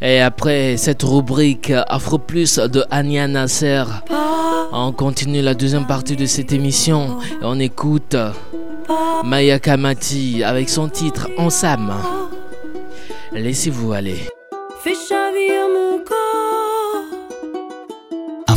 Et 0.00 0.20
après 0.20 0.76
cette 0.76 1.04
rubrique 1.04 1.72
Afro 1.86 2.18
Plus 2.18 2.58
de 2.58 2.84
Anya 2.90 3.28
Nasser, 3.28 3.84
on 4.72 4.90
continue 4.90 5.42
la 5.42 5.54
deuxième 5.54 5.86
partie 5.86 6.16
de 6.16 6.26
cette 6.26 6.52
émission 6.52 7.20
et 7.40 7.44
on 7.44 7.60
écoute 7.60 8.16
Maya 9.22 9.60
Kamati 9.60 10.42
avec 10.42 10.70
son 10.70 10.88
titre 10.88 11.28
Ensam. 11.38 11.94
Laissez-vous 13.32 13.92
aller. 13.92 14.26
En 18.48 18.56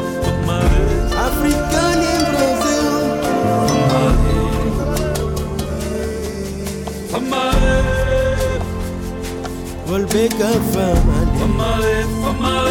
Volbeka 9.91 10.49
Famale 10.71 12.07
for 12.21 12.33
my 12.39 12.63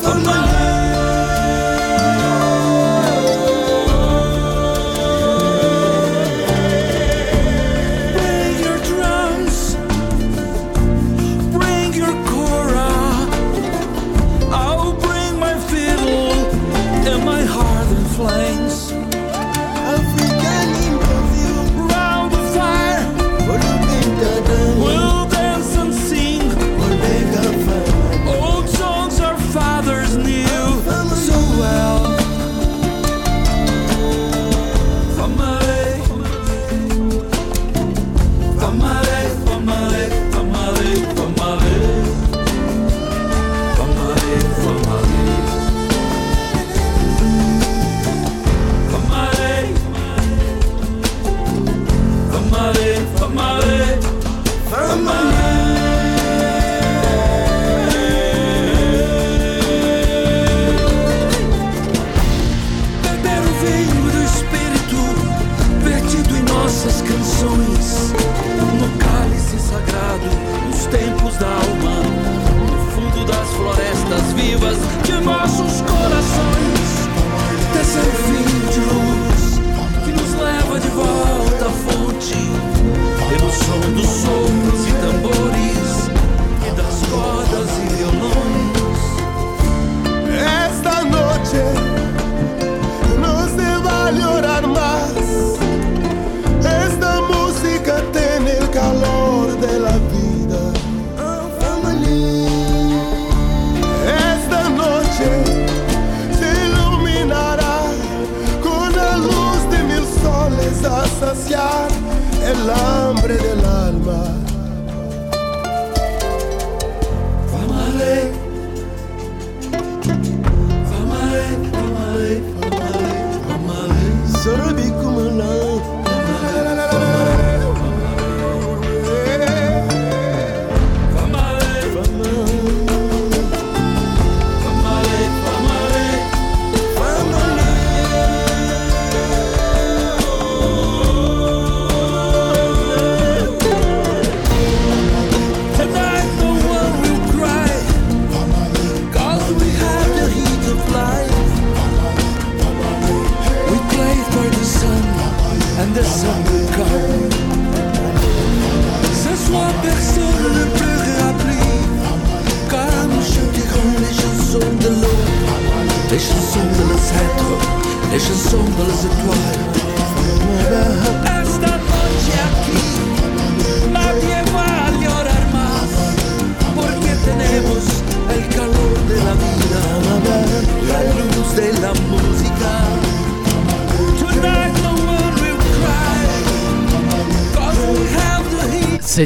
Famale 0.00 0.59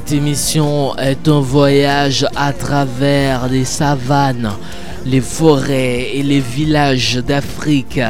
Cette 0.07 0.19
émission 0.19 0.95
est 0.99 1.29
un 1.29 1.41
voyage 1.41 2.27
à 2.37 2.53
travers 2.53 3.49
les 3.49 3.65
savanes, 3.65 4.53
les 5.07 5.23
forêts 5.23 6.11
et 6.13 6.23
les 6.23 6.41
villages 6.41 7.17
d'Afrique. 7.27 8.03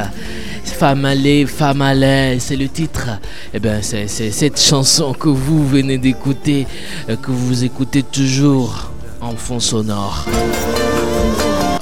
Famalé, 0.64 1.46
Famalé, 1.46 2.38
c'est 2.40 2.56
le 2.56 2.68
titre. 2.68 3.20
Eh 3.52 3.60
bien, 3.60 3.78
c'est 3.80 4.08
cette 4.08 4.60
chanson 4.60 5.12
que 5.12 5.28
vous 5.28 5.64
venez 5.64 5.98
d'écouter, 5.98 6.66
euh, 7.08 7.14
que 7.14 7.30
vous 7.30 7.62
écoutez 7.62 8.02
toujours 8.02 8.90
en 9.20 9.36
fond 9.36 9.60
sonore. 9.60 10.26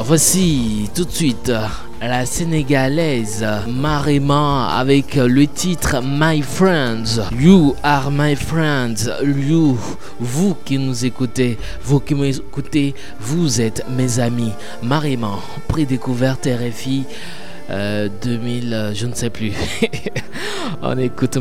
Voici 0.04 0.90
tout 0.94 1.06
de 1.06 1.10
suite 1.10 1.50
la 2.08 2.26
sénégalaise 2.26 3.46
Marima 3.68 4.68
avec 4.76 5.14
le 5.14 5.46
titre 5.46 6.02
My 6.04 6.42
Friends. 6.42 7.20
You 7.38 7.76
are 7.84 8.10
my 8.10 8.34
friends. 8.34 9.08
You, 9.22 9.78
vous 10.22 10.54
qui 10.64 10.78
nous 10.78 11.04
écoutez, 11.04 11.58
vous 11.82 12.00
qui 12.00 12.14
m'écoutez, 12.14 12.94
vous 13.20 13.60
êtes 13.60 13.84
mes 13.90 14.20
amis. 14.20 14.52
Marima, 14.82 15.38
prédécouverte 15.68 16.46
RFI. 16.46 17.04
2000, 18.22 18.74
euh, 18.74 18.94
je 18.94 19.06
ne 19.06 19.14
sais 19.14 19.30
plus. 19.30 19.52
On 20.82 20.98
écoute 20.98 21.36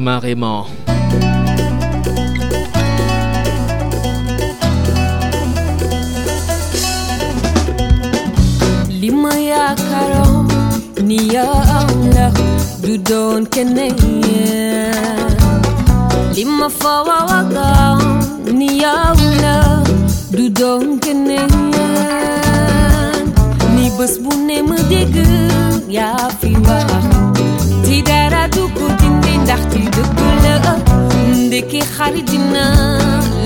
keneye 13.46 14.22
lima 16.34 16.70
ne 16.70 18.31
ni 18.62 18.86
aula 18.86 19.82
dudong 20.30 21.02
kenangan 21.02 21.50
ni 23.74 23.90
besbune 23.98 24.62
medegeng 24.62 25.82
ya 25.90 26.14
fiwa 26.38 26.86
tidak 27.82 28.30
radu 28.30 28.70
ku 28.78 28.86
dindin 29.02 29.42
dah 29.50 29.58
tidak 29.74 30.10
gula 30.14 30.78
deki 31.50 31.82
kharijina 31.98 32.70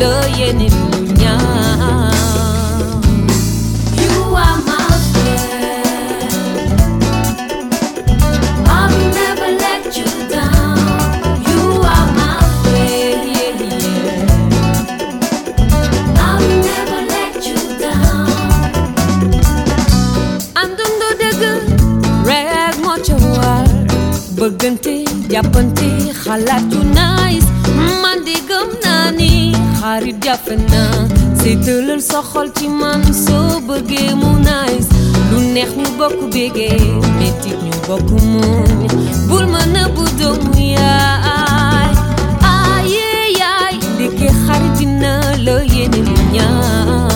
lo 0.03 0.19
yenin 0.35 0.75
dunia 0.91 1.39
bëggante 24.65 24.95
jàppante 25.29 25.87
xalaat 26.23 26.63
yu 26.73 26.81
nice 26.97 27.49
man 28.01 28.17
di 28.25 28.33
gëm 28.49 28.69
naa 28.83 29.11
ni 29.19 29.31
xarit 29.79 30.17
jafe 30.25 30.55
na 30.71 30.81
seetalal 31.39 32.01
sa 32.09 32.19
xol 32.29 32.47
ci 32.57 32.67
man 32.79 33.01
soo 33.25 33.59
bëggee 33.67 34.09
mu 34.21 34.29
nice 34.47 34.89
lu 35.29 35.37
neex 35.53 35.69
ñu 35.79 35.85
bokk 35.99 36.17
bégee 36.33 36.81
métit 37.19 37.57
ñu 37.65 37.73
bokk 37.87 38.07
muñ 38.31 38.69
bul 39.29 39.45
ma 39.53 39.61
nëbbu 39.73 40.03
doomu 40.19 40.51
yaay 40.75 41.91
aaye 42.51 43.07
yaay 43.41 43.75
ndeke 43.93 44.27
xarit 44.43 44.73
dina 44.77 45.13
la 45.45 45.55
yéene 45.73 45.99
lu 46.07 46.15
ñaan 46.33 47.14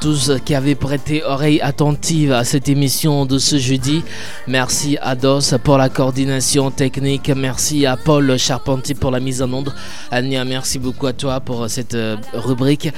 tous 0.00 0.32
qui 0.44 0.54
avaient 0.54 0.74
prêté 0.74 1.22
oreille 1.24 1.60
attentive 1.60 2.32
à 2.32 2.44
cette 2.44 2.68
émission 2.68 3.26
de 3.26 3.38
ce 3.38 3.58
jeudi. 3.58 4.02
Merci 4.46 4.96
à 5.00 5.14
DOS 5.14 5.54
pour 5.62 5.78
la 5.78 5.88
coordination 5.88 6.70
technique. 6.70 7.30
Merci 7.30 7.86
à 7.86 7.96
Paul 7.96 8.38
Charpentier 8.38 8.94
pour 8.94 9.10
la 9.10 9.20
mise 9.20 9.42
en 9.42 9.52
onde. 9.52 9.72
Ania, 10.10 10.44
merci 10.44 10.78
beaucoup 10.78 11.06
à 11.06 11.12
toi 11.12 11.40
pour 11.40 11.68
cette 11.68 11.94
euh, 11.94 12.16
rubrique. 12.32 12.90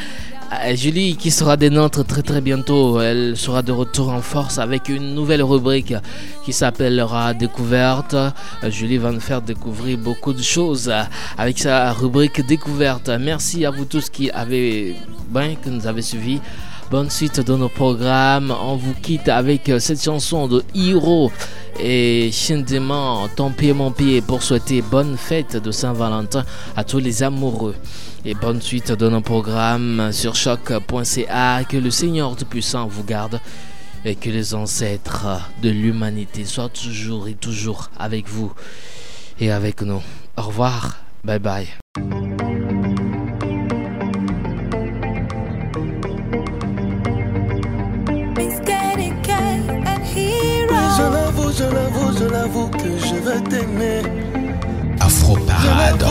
Euh, 0.53 0.75
Julie 0.75 1.17
qui 1.17 1.31
sera 1.31 1.57
des 1.57 1.71
nôtres 1.71 2.05
très 2.05 2.23
très 2.23 2.41
bientôt. 2.41 3.01
Elle 3.01 3.37
sera 3.37 3.63
de 3.63 3.73
retour 3.73 4.11
en 4.11 4.21
force 4.21 4.59
avec 4.59 4.89
une 4.89 5.15
nouvelle 5.15 5.43
rubrique 5.43 5.95
qui 6.45 6.53
s'appellera 6.53 7.35
Découverte. 7.35 8.15
Euh, 8.15 8.33
Julie 8.71 8.99
va 8.99 9.13
nous 9.13 9.21
faire 9.21 9.43
découvrir 9.43 9.97
beaucoup 9.97 10.33
de 10.33 10.43
choses 10.43 10.93
avec 11.39 11.59
sa 11.59 11.93
rubrique 11.93 12.47
Découverte. 12.47 13.09
Merci 13.21 13.65
à 13.65 13.71
vous 13.71 13.85
tous 13.85 14.11
qui 14.11 14.31
avez, 14.31 14.97
ben, 15.31 15.57
que 15.57 15.71
nous 15.71 15.87
avez 15.87 16.03
suivis. 16.03 16.41
Bonne 16.91 17.09
suite 17.09 17.39
de 17.39 17.55
nos 17.55 17.69
programmes. 17.69 18.53
On 18.61 18.75
vous 18.75 18.95
quitte 18.95 19.29
avec 19.29 19.69
euh, 19.69 19.79
cette 19.79 20.03
chanson 20.03 20.49
de 20.49 20.65
Hiro 20.75 21.31
et 21.79 22.31
Shindema, 22.33 23.29
Ton 23.37 23.51
pied, 23.51 23.73
mon 23.73 23.93
pied, 23.93 24.21
pour 24.21 24.43
souhaiter 24.43 24.83
bonne 24.83 25.17
fête 25.17 25.57
de 25.57 25.71
Saint-Valentin 25.71 26.45
à 26.77 26.83
tous 26.83 26.99
les 26.99 27.23
amoureux. 27.23 27.77
Et 28.25 28.35
bonne 28.35 28.61
suite 28.61 28.91
de 28.91 29.09
nos 29.09 29.21
programmes 29.21 30.11
sur 30.11 30.35
choc.ca. 30.35 31.63
Que 31.69 31.77
le 31.77 31.91
Seigneur 31.93 32.35
Tout-Puissant 32.35 32.89
vous 32.89 33.05
garde 33.05 33.39
et 34.05 34.17
que 34.17 34.29
les 34.29 34.53
ancêtres 34.55 35.29
de 35.63 35.71
l'humanité 35.71 36.45
soient 36.45 36.71
toujours 36.71 37.29
et 37.29 37.35
toujours 37.35 37.89
avec 38.01 38.29
vous 38.29 38.53
et 39.39 39.53
avec 39.53 39.83
nous. 39.83 40.03
Au 40.37 40.43
revoir. 40.43 40.97
Bye 41.23 41.39
bye. 41.39 41.69
Que 52.83 53.07
je 53.07 53.15
veux 53.15 53.41
t'aimer. 53.45 54.03
Afro 55.01 55.37
Parade. 55.47 56.05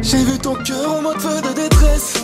J'ai 0.00 0.24
vu 0.24 0.38
ton 0.38 0.54
cœur 0.54 0.96
en 0.98 1.02
mode 1.02 1.20
feu 1.20 1.40
de 1.40 1.54
détresse. 1.54 2.14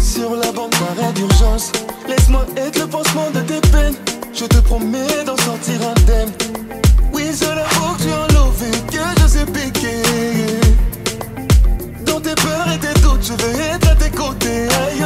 Sur 0.00 0.36
la 0.36 0.52
bande 0.52 0.70
d'arrêt 0.70 1.12
d'urgence. 1.12 1.72
Laisse-moi 2.08 2.46
être 2.56 2.78
le 2.78 2.86
pansement 2.86 3.30
de 3.34 3.40
tes 3.40 3.60
peines. 3.68 3.94
Je 4.32 4.44
te 4.44 4.58
promets 4.58 5.24
d'en 5.26 5.36
sortir 5.36 5.80
indemne. 5.96 6.32
Oui, 7.12 7.24
je 7.40 7.46
l'avoue 7.46 7.94
que 7.96 8.02
tu 8.02 8.12
as 8.12 8.28
lové, 8.34 8.70
que 8.90 9.20
je 9.20 9.26
sais 9.26 9.46
piquer. 9.46 10.02
Dans 12.06 12.20
tes 12.20 12.34
peurs 12.34 12.68
et 12.72 12.78
tes 12.78 13.00
doutes, 13.00 13.22
je 13.22 13.32
veux 13.32 13.60
être 13.60 13.88
à 13.90 13.94
tes 13.94 14.10
côtés. 14.10 14.68
Aïe, 14.68 15.02